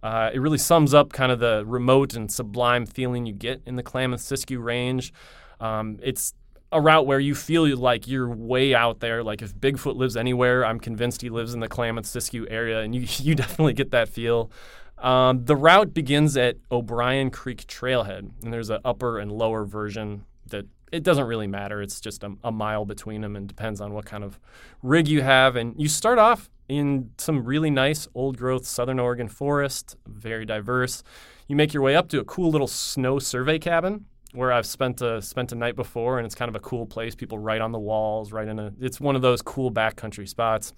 [0.01, 3.75] Uh, it really sums up kind of the remote and sublime feeling you get in
[3.75, 5.11] the Klamath Siskiyou Range.
[5.59, 6.33] Um, it's
[6.71, 9.23] a route where you feel like you're way out there.
[9.23, 12.95] Like if Bigfoot lives anywhere, I'm convinced he lives in the Klamath Siskiyou area, and
[12.95, 14.51] you you definitely get that feel.
[14.97, 20.25] Um, the route begins at O'Brien Creek Trailhead, and there's an upper and lower version
[20.47, 21.81] that it doesn't really matter.
[21.81, 24.39] It's just a, a mile between them, and depends on what kind of
[24.81, 25.55] rig you have.
[25.55, 31.03] And you start off in some really nice old growth Southern Oregon forest, very diverse.
[31.47, 35.01] You make your way up to a cool little snow survey cabin where I've spent
[35.01, 37.15] a spent a night before, and it's kind of a cool place.
[37.15, 38.71] People write on the walls, right in a.
[38.79, 40.73] It's one of those cool backcountry spots.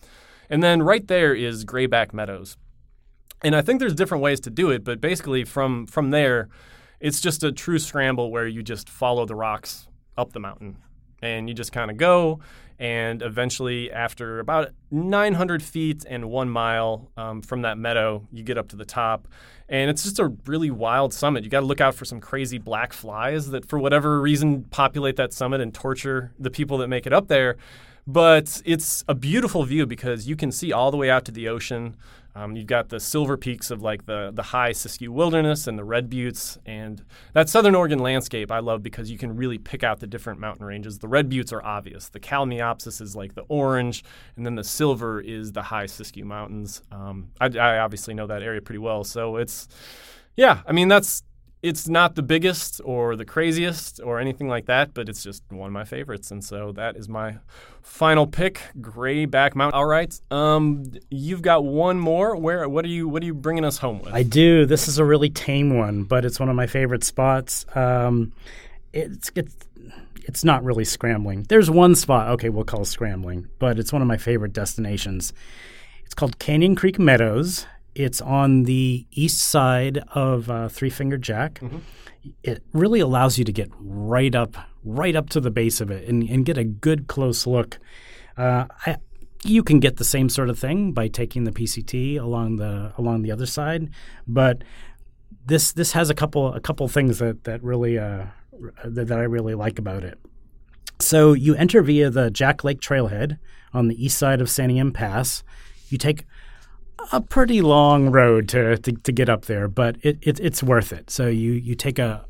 [0.50, 2.58] And then right there is Grayback Meadows,
[3.42, 6.50] and I think there's different ways to do it, but basically from from there,
[7.00, 9.88] it's just a true scramble where you just follow the rocks
[10.18, 10.78] up the mountain.
[11.22, 12.40] and you just kind of go.
[12.80, 18.58] And eventually, after about 900 feet and one mile um, from that meadow, you get
[18.58, 19.28] up to the top.
[19.70, 21.44] And it's just a really wild summit.
[21.44, 25.16] You got to look out for some crazy black flies that, for whatever reason, populate
[25.18, 27.56] that summit and torture the people that make it up there.
[28.08, 31.48] But it's a beautiful view because you can see all the way out to the
[31.48, 31.96] ocean.
[32.36, 35.84] Um, you've got the silver peaks of like the the high Siskiyou Wilderness and the
[35.84, 37.04] Red Buttes, and
[37.34, 40.66] that Southern Oregon landscape I love because you can really pick out the different mountain
[40.66, 41.00] ranges.
[41.00, 42.10] The Red Buttes are obvious.
[42.10, 44.04] The Kalmiopsis is like the orange,
[44.36, 46.82] and then the silver is the high Siskiyou Mountains.
[46.92, 49.68] Um, I, I obviously know that area pretty well, so it's
[50.36, 50.62] yeah.
[50.66, 51.24] I mean that's
[51.64, 55.68] it's not the biggest or the craziest or anything like that, but it's just one
[55.68, 57.38] of my favorites, and so that is my
[57.84, 59.78] final pick, Grayback Mountain.
[59.78, 62.36] All right, um, you've got one more.
[62.36, 62.68] Where?
[62.68, 63.08] What are you?
[63.08, 64.14] What are you bringing us home with?
[64.14, 64.66] I do.
[64.66, 67.66] This is a really tame one, but it's one of my favorite spots.
[67.76, 68.34] Um,
[68.94, 69.56] it's it's
[70.24, 71.44] it's not really scrambling.
[71.44, 72.30] There's one spot.
[72.30, 75.34] Okay, we'll call it scrambling, but it's one of my favorite destinations.
[76.06, 77.66] It's called Canyon Creek Meadows.
[77.96, 81.56] It's on the east side of uh, Three Finger Jack.
[81.56, 81.80] Mm-hmm.
[82.44, 86.08] It really allows you to get right up, right up to the base of it,
[86.08, 87.80] and, and get a good close look.
[88.38, 88.98] Uh, I,
[89.44, 93.24] you can get the same sort of thing by taking the PCT along the along
[93.24, 93.90] the other side,
[94.28, 94.64] but
[95.46, 98.26] this this has a couple a couple things that that really uh,
[98.86, 100.20] that, that I really like about it.
[101.00, 103.40] So you enter via the Jack Lake Trailhead
[103.74, 105.44] on the east side of Santiam Pass.
[105.90, 106.26] You take
[107.12, 110.94] a pretty long road to, to, to get up there, but it, it, it's worth
[110.94, 111.10] it.
[111.10, 112.26] So you, you take a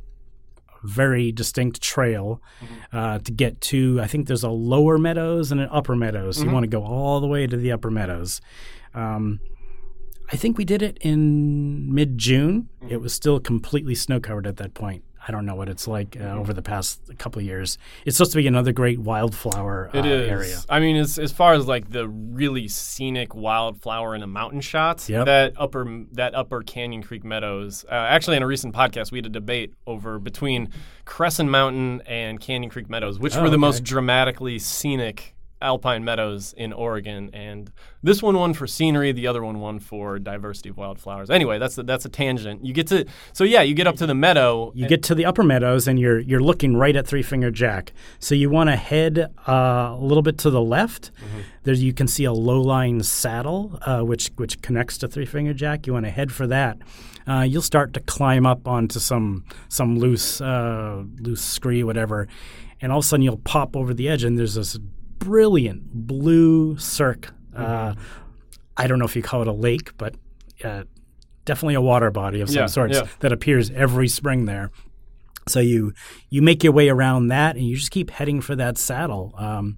[0.84, 2.42] very distinct trail
[2.92, 6.38] uh, to get to, I think there's a lower meadows and an upper meadows.
[6.38, 8.42] So You want to go all the way to the upper meadows.
[8.94, 9.40] Um,
[10.32, 12.70] I think we did it in mid June.
[12.90, 15.04] It was still completely snow covered at that point.
[15.28, 17.78] I don't know what it's like uh, over the past couple of years.
[18.06, 20.30] It's supposed to be another great wildflower uh, It is.
[20.30, 20.58] area.
[20.68, 25.10] I mean, as as far as like the really scenic wildflower in the mountain shots,
[25.10, 25.26] Yep.
[25.28, 27.86] that upper that upper Canyon Creek Meadows.
[27.90, 30.70] Uh, actually, in a recent podcast, we had a debate over between
[31.06, 33.62] Crescent Mountain and Canyon Creek Meadows, which Oh, were the okay.
[33.62, 37.30] most dramatically scenic alpine meadows in Oregon.
[37.34, 37.72] And
[38.04, 41.30] this one won for scenery, the other one won for diversity of wildflowers.
[41.30, 42.66] Anyway, that's a, that's a tangent.
[42.66, 44.72] You get to so yeah, you get up to the meadow.
[44.76, 47.94] You get to the upper meadows and you're you're looking right at Three Finger Jack.
[48.20, 49.52] So you want to head uh,
[49.94, 51.12] a little bit to the left.
[51.64, 55.86] There you can see a low-lying saddle uh, which which connects to Three Finger Jack.
[55.86, 56.78] You want to head for that.
[57.28, 62.28] Uh, you'll start to climb up onto some some loose uh, loose scree whatever,
[62.82, 64.80] and all of a sudden you'll pop over the edge and there's this
[65.26, 67.32] brilliant blue cirque.
[67.56, 67.96] Uh,
[68.78, 70.16] I don't know if you call it a lake, but
[70.64, 70.84] uh,
[71.46, 73.08] definitely a water body of some Yeah, sorts yeah.
[73.20, 74.72] that appears every spring there.
[75.48, 75.94] So you
[76.30, 79.34] you make your way around that, and you just keep heading for that saddle.
[79.38, 79.78] Um,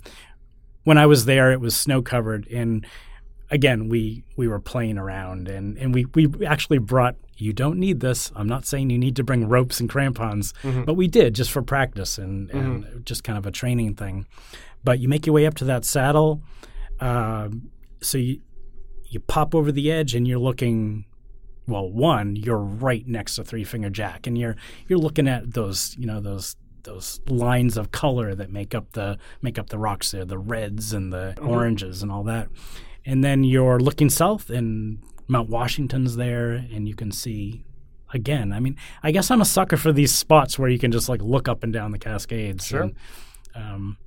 [0.84, 2.86] when I was there, it was snow covered, and
[3.50, 7.16] again, we we were playing around, and and we we actually brought.
[7.36, 8.32] You don't need this.
[8.36, 10.54] I'm not saying you need to bring ropes and crampons,
[10.86, 14.28] but we did just for practice and, and just kind of a training thing.
[14.84, 16.42] But you make your way up to that saddle.
[17.00, 17.70] Um,
[18.02, 18.42] so you
[19.08, 21.06] you pop over the edge and you're looking
[21.68, 24.56] well one you're right next to three finger jack and you're
[24.88, 29.18] you're looking at those you know those those lines of color that make up the
[29.42, 32.50] make up the rocks there the reds and the oranges and all that
[33.06, 37.64] and then you're looking south and mount washington's there and you can see
[38.14, 41.08] again i mean i guess i'm a sucker for these spots where you can just
[41.08, 42.82] like look up and down the cascades Sure.
[42.82, 42.96] and,
[43.56, 43.98] um,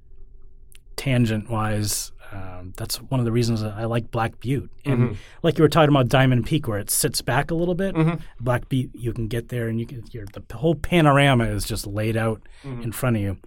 [0.97, 4.71] tangent wise um, that's one of the reasons I like Black Butte.
[4.85, 5.15] And mm-hmm.
[5.43, 8.23] like you were talking about Diamond Peak, where it sits back a little bit, mm-hmm.
[8.41, 10.03] Black Butte, you can get there and you can.
[10.11, 12.83] The whole panorama is just laid out mm-hmm.
[12.83, 13.39] in front of you.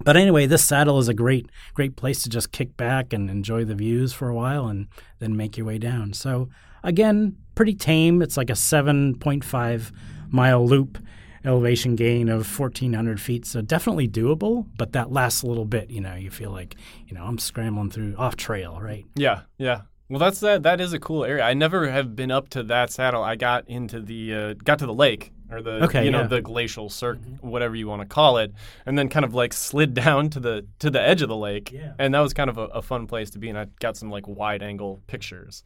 [0.00, 3.64] But anyway, this saddle is a great, great place to just kick back and enjoy
[3.64, 4.86] the views for a while, and
[5.18, 6.12] then make your way down.
[6.12, 6.48] So
[6.84, 8.22] again, pretty tame.
[8.22, 9.92] It's like a seven point five
[10.28, 10.98] mile loop
[11.44, 16.14] elevation gain of 1400 feet so definitely doable but that last little bit you know
[16.14, 16.74] you feel like
[17.06, 19.82] you know i'm scrambling through off trail right Yeah, yeah.
[20.10, 20.62] Well, that's that.
[20.62, 21.44] That is a cool area.
[21.44, 23.22] I never have been up to that saddle.
[23.22, 26.26] I got into the uh, got to the lake or the Okay, you know yeah.
[26.28, 28.54] the glacial cirque, whatever you want to call it,
[28.86, 31.72] and then kind of like slid down to the to the edge of the lake.
[31.72, 31.92] Yeah.
[31.98, 34.10] And that was kind of a, a fun place to be, and I got some
[34.10, 35.62] like wide angle pictures.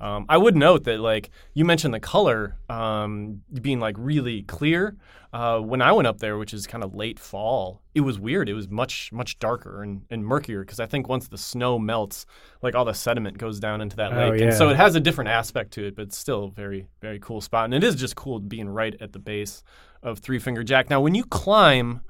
[0.00, 4.96] Um, I would note that like you mentioned the color um, being like really clear.
[5.32, 8.48] Uh, when I went up there, which is kind of late fall, it was weird.
[8.48, 12.24] It was much much darker and, and murkier because I think once the snow melts,
[12.62, 15.00] like all the sediment goes down into that Oh, lake, and so it has a
[15.00, 15.94] different aspect to it.
[15.96, 18.94] But it's still a very very cool spot, and it is just cool being right
[19.00, 19.62] at the base
[20.02, 20.88] of Three Finger Jack.
[20.88, 22.00] Now, when you climb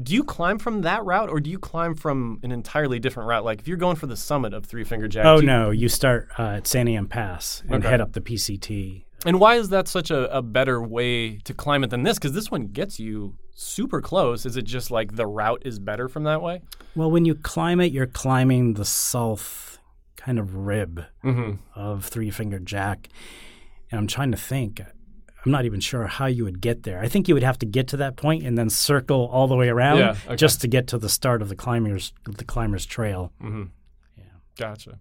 [0.00, 3.44] do you climb from that route or do you climb from an entirely different route?
[3.44, 5.26] Like if you're going for the summit of Three Finger Jack.
[5.26, 7.88] Oh you- no, you start uh, at Santiam Pass and Okay.
[7.88, 9.04] head up the PCT.
[9.24, 12.18] And why is that such a, a better way to climb it than this?
[12.18, 14.44] Because this one gets you super close.
[14.46, 16.62] Is it just like the route is better from that way?
[16.96, 19.78] Well, when you climb it, you're climbing the south
[20.16, 21.52] kind of rib Mm-hmm.
[21.78, 23.08] of Three Finger Jack.
[23.92, 24.80] And I'm trying to think.
[25.44, 27.00] I'm not even sure how you would get there.
[27.00, 29.56] I think you would have to get to that point and then circle all the
[29.56, 30.36] way around Yeah, okay.
[30.36, 33.32] just to get to the start of the climbers the climbers trail.
[33.42, 33.64] Mm-hmm.
[34.16, 34.24] Yeah,
[34.56, 34.98] Gotcha.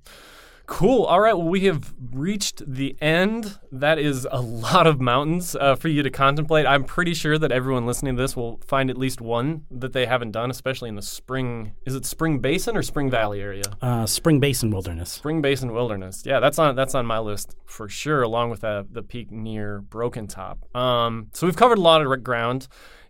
[0.72, 1.04] Cool.
[1.04, 1.34] All right.
[1.34, 3.60] Well, we have reached the end.
[3.74, 6.66] That is a lot of mountains uh, for you to contemplate.
[6.66, 10.06] I'm pretty sure that everyone listening to this will find at least one that they
[10.06, 11.74] haven't done, especially in the spring.
[11.86, 13.66] Is it Spring Basin or Spring Valley area?
[13.82, 15.12] Uh, Spring Basin Wilderness.
[15.12, 16.24] Spring Basin Wilderness.
[16.26, 19.82] Yeah, that's on that's on my list for sure, along with uh, the peak near
[19.82, 20.74] Broken Top.
[20.74, 22.70] Um, so we've covered a lot of ground.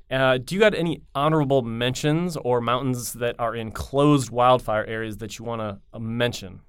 [0.09, 5.17] Uh, do you got any honorable mentions or mountains that are in closed wildfire areas
[5.17, 6.61] that you want to uh, mention?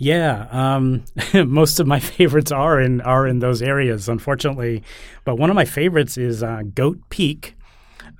[0.00, 4.82] Yeah, um, most of my favorites are in are in those areas, unfortunately.
[5.24, 7.54] But one of my favorites is uh, Goat Peak,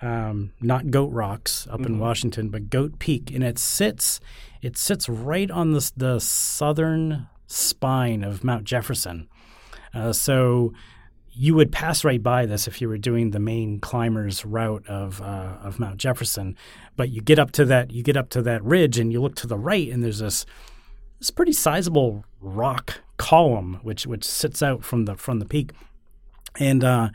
[0.03, 4.21] um, not Goat Rocks up in Washington, but Goat Peak, and it sits
[4.61, 9.27] it sits right on the the southern spine of Mount Jefferson.
[9.95, 10.75] Uh, so
[11.33, 15.23] you would pass right by this if you were doing the main climbers route of
[15.23, 16.59] uh, of Mount Jefferson.
[16.95, 19.35] But you get up to that you get up to that ridge and you look
[19.37, 20.45] to the right, and there's this
[21.21, 25.73] this pretty sizable rock column which which sits out from the from the peak,
[26.59, 27.11] and uh,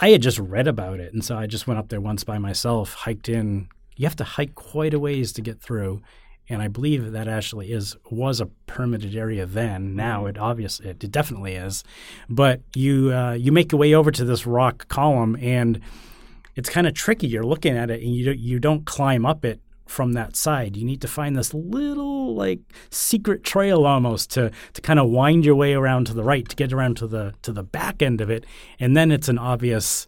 [0.00, 2.38] I had just read about it, and so I just went up there once by
[2.38, 3.68] myself, hiked in.
[3.96, 6.00] You have to hike quite a ways to get through,
[6.48, 9.96] and I believe that actually is was a permitted area then.
[9.96, 11.82] Now it obviously it definitely is,
[12.28, 15.80] but you uh, you make your way over to this rock column, and
[16.54, 17.28] it's kind of tricky.
[17.28, 19.60] You're looking at it, and you you don't climb up it
[19.90, 20.76] from that side.
[20.76, 22.60] You need to find this little like
[22.90, 26.56] secret trail almost to to kind of wind your way around to the right to
[26.56, 28.46] get around to the to the back end of it,
[28.78, 30.06] and then it's an obvious,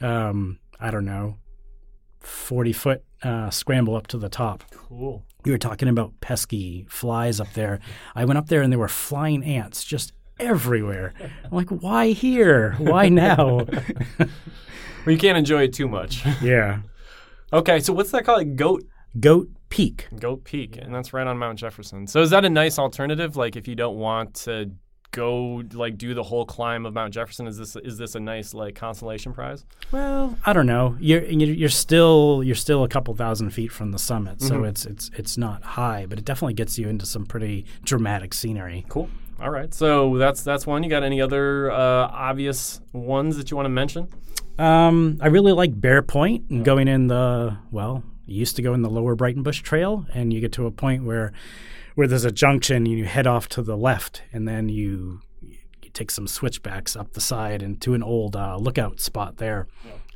[0.00, 1.36] um, I don't know,
[2.20, 4.64] forty foot uh, scramble up to the top.
[4.70, 5.24] Cool.
[5.44, 7.80] You were talking about pesky flies up there.
[8.14, 11.14] I went up there and there were flying ants just everywhere.
[11.44, 12.74] I'm like, why here?
[12.78, 13.66] Why now?
[15.06, 16.22] Well, you can't enjoy it too much.
[16.42, 16.80] yeah.
[17.50, 18.56] okay, so what's that called?
[18.56, 18.84] Goat
[19.18, 20.08] Goat Peak.
[20.18, 22.06] Goat Peak, and that's right on Mount Jefferson.
[22.06, 23.36] So is that a nice alternative?
[23.36, 24.70] Like if you don't want to
[25.10, 28.54] go like do the whole climb of Mount Jefferson, is this is this a nice
[28.54, 29.64] like consolation prize?
[29.90, 30.96] Well, I don't know.
[31.00, 35.10] You're you're still you're still a couple thousand feet from the summit, so it's it's
[35.16, 38.84] it's not high, but it definitely gets you into some pretty dramatic scenery.
[38.88, 39.08] Cool.
[39.40, 39.72] All right.
[39.72, 40.82] So that's that's one.
[40.82, 44.08] You got any other uh, obvious ones that you want to mention?
[44.58, 48.02] Um, I really like Bear Point and going in the well.
[48.28, 51.04] You used to go in the Lower Breitenbush Trail, and you get to a point
[51.04, 51.32] where
[51.94, 55.90] where there's a junction, and you head off to the left, and then you you
[55.92, 59.66] take some switchbacks up the side and to an old uh, lookout spot there.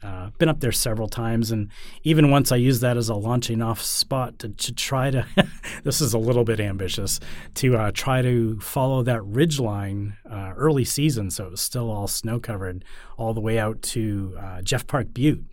[0.03, 1.69] Uh, been up there several times, and
[2.03, 5.25] even once I used that as a launching off spot to, to try to.
[5.85, 7.21] this is a little bit ambitious
[7.55, 11.89] to uh, try to follow that ridge line uh, early season, so it was still
[11.89, 12.85] all snow covered,
[13.17, 15.45] all the way out to uh, Jeff Park Butte.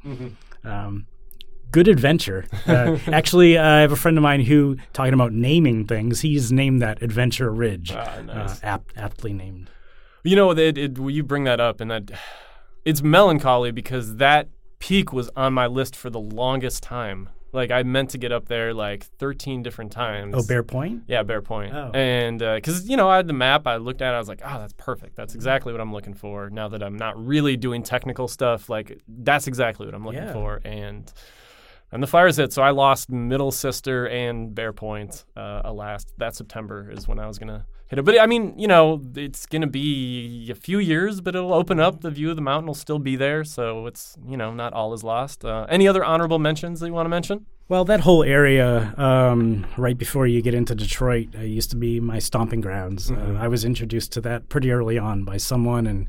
[0.64, 1.06] Um,
[1.72, 2.46] good adventure.
[2.68, 6.52] Uh, actually, uh, I have a friend of mine who, talking about naming things, he's
[6.52, 7.92] named that Adventure Ridge.
[7.92, 8.64] Ah, nice.
[8.64, 9.70] uh, apt, aptly named.
[10.24, 12.12] You know, it, it, you bring that up, and that
[12.86, 14.50] it's melancholy because that
[14.80, 17.30] peak was on my list for the longest time.
[17.52, 20.36] Like I meant to get up there like 13 different times.
[20.38, 21.04] Oh, Bear Point?
[21.08, 21.74] Yeah, Bear Point.
[21.74, 21.90] Oh.
[21.96, 24.42] And because you know, I had the map, I looked at, it, I was like,
[24.46, 25.16] oh, that's perfect.
[25.16, 26.52] That's exactly what I'm looking for.
[26.52, 30.34] Now that I'm not really doing technical stuff, like that's exactly what I'm looking Yeah.
[30.34, 30.62] for.
[30.64, 31.12] And
[31.92, 35.26] and the fires hit, so I lost Middle Sister and Bear Point.
[35.36, 38.04] Uh, alas, that September is when I was gonna hit it.
[38.04, 42.02] But I mean, you know, it's gonna be a few years, but it'll open up.
[42.02, 44.94] The view of the mountain will still be there, so it's you know not all
[44.94, 45.44] is lost.
[45.44, 47.46] Uh, any other honorable mentions that you want to mention?
[47.70, 52.00] Well, that whole area um, right before you get into Detroit uh, used to be
[52.00, 53.12] my stomping grounds.
[53.12, 56.08] Uh, I was introduced to that pretty early on by someone, and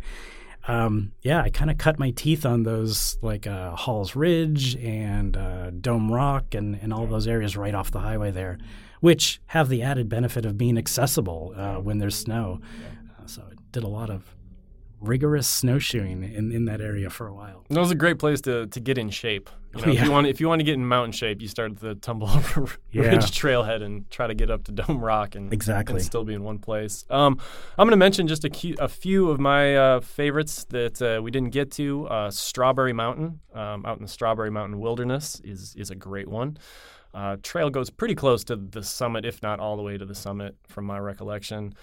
[0.71, 5.37] um, yeah, I kind of cut my teeth on those like uh, Halls Ridge and
[5.37, 8.57] uh, Dome Rock and, and all those areas right off the highway there,
[9.01, 12.61] which have the added benefit of being accessible uh, when there's snow.
[13.19, 14.37] Uh, so I did a lot of
[15.01, 17.65] rigorous snowshoeing in, in that area for a while.
[17.69, 19.51] That was a great place to, to get in shape.
[19.77, 21.47] You Oh, know, if you want if you want to get in mountain shape, you
[21.47, 22.63] start at the Tumble over
[22.93, 25.95] Ridge Trailhead and try to get up to Dome Rock and Exactly.
[25.97, 27.05] and still be in one place.
[27.09, 27.39] Um,
[27.79, 31.23] I'm going to mention just a, cu- a few of my uh, favorites that uh,
[31.23, 32.07] we didn't get to.
[32.09, 36.57] Uh, Strawberry Mountain um, out in the Strawberry Mountain Wilderness is is a great one.
[37.15, 40.15] Uh, trail goes pretty close to the summit, if not all the way to the
[40.15, 41.75] summit, from my recollection.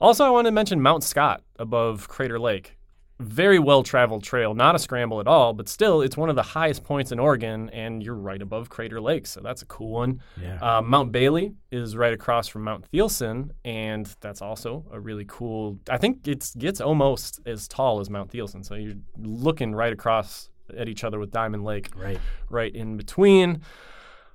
[0.00, 2.76] Also, I want to mention Mount Scott above Crater Lake
[3.18, 6.42] very well traveled trail, not a scramble at all, but still, it's one of the
[6.42, 10.20] highest points in Oregon, and you're right above Crater Lake, so that's a cool one.
[10.40, 10.58] Yeah.
[10.60, 15.78] Uh, Mount Bailey is right across from Mount Thielsen, and that's also a really cool.
[15.88, 20.50] I think it gets almost as tall as Mount Thielsen, so you're looking right across
[20.76, 22.18] at each other with Diamond Lake right.
[22.50, 23.62] right in between.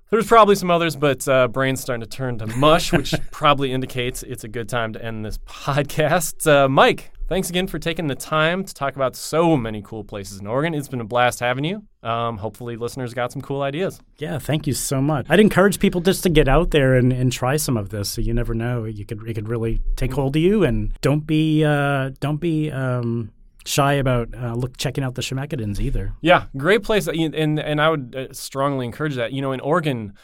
[0.09, 4.23] There's probably some others, but uh, brain's starting to turn to mush, which probably indicates
[4.23, 6.45] it's a good time to end this podcast.
[6.45, 10.41] Uh, Mike, thanks again for taking the time to talk about so many cool places
[10.41, 10.73] in Oregon.
[10.73, 11.81] It's been a blast having you.
[12.03, 14.01] Um, hopefully, listeners got some cool ideas.
[14.17, 15.27] Yeah, thank you so much.
[15.29, 18.09] I'd encourage people just to get out there and, and try some of this.
[18.09, 20.65] So you never know, you could it could really take hold of you.
[20.65, 23.31] And don't be uh, don't be um,
[23.65, 26.11] shy about uh, look checking out the Chemeketans either.
[26.19, 29.31] Yeah, great place, and and I would uh, strongly encourage that.
[29.31, 30.15] You know, in Oregon,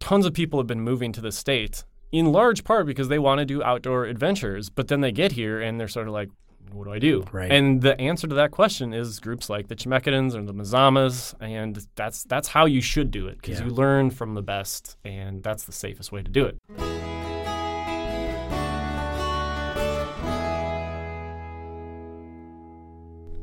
[0.00, 3.38] tons of people have been moving to the state in large part because they want
[3.38, 6.28] to do outdoor adventures, but then they get here and they're sort of like,
[6.72, 7.24] what do I do?
[7.32, 7.50] Right.
[7.50, 11.86] And the answer to that question is groups like the Chemeketans or the Mazamas, and
[11.94, 13.66] that's that's how you should do it because Yeah.
[13.66, 16.56] you learn from the best, and that's the safest way to do it.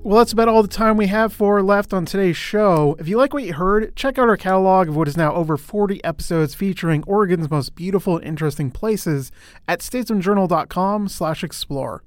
[0.05, 2.97] Well, that's about all the time we have for left on today's show.
[2.99, 5.55] If you like what you heard, check out our catalog of what is now over
[5.55, 9.31] 40 episodes featuring Oregon's most beautiful and interesting places
[9.65, 12.03] at statesmanjournal.com slash explore.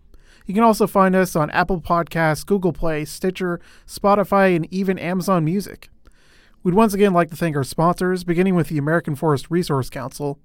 [0.47, 5.44] You can also find us on Apple Podcasts, Google Play, Stitcher, Spotify, and even Amazon
[5.44, 5.90] Music.
[6.62, 10.38] We'd once again like to thank our sponsors, beginning with the American Forest Resource Council.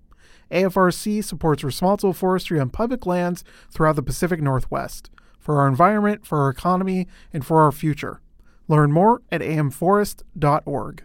[0.51, 6.39] AFRC supports responsible forestry on public lands throughout the Pacific Northwest for our environment, for
[6.39, 8.21] our economy, and for our future.
[8.67, 11.03] Learn more at amforest.org.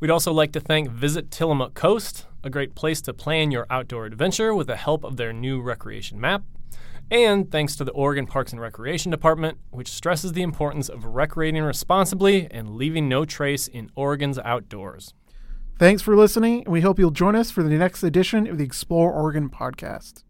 [0.00, 4.06] We'd also like to thank Visit Tillamook Coast, a great place to plan your outdoor
[4.06, 6.42] adventure with the help of their new recreation map.
[7.10, 11.62] And thanks to the Oregon Parks and Recreation Department, which stresses the importance of recreating
[11.62, 15.14] responsibly and leaving no trace in Oregon's outdoors.
[15.78, 18.64] Thanks for listening, and we hope you'll join us for the next edition of the
[18.64, 20.24] Explore Oregon podcast.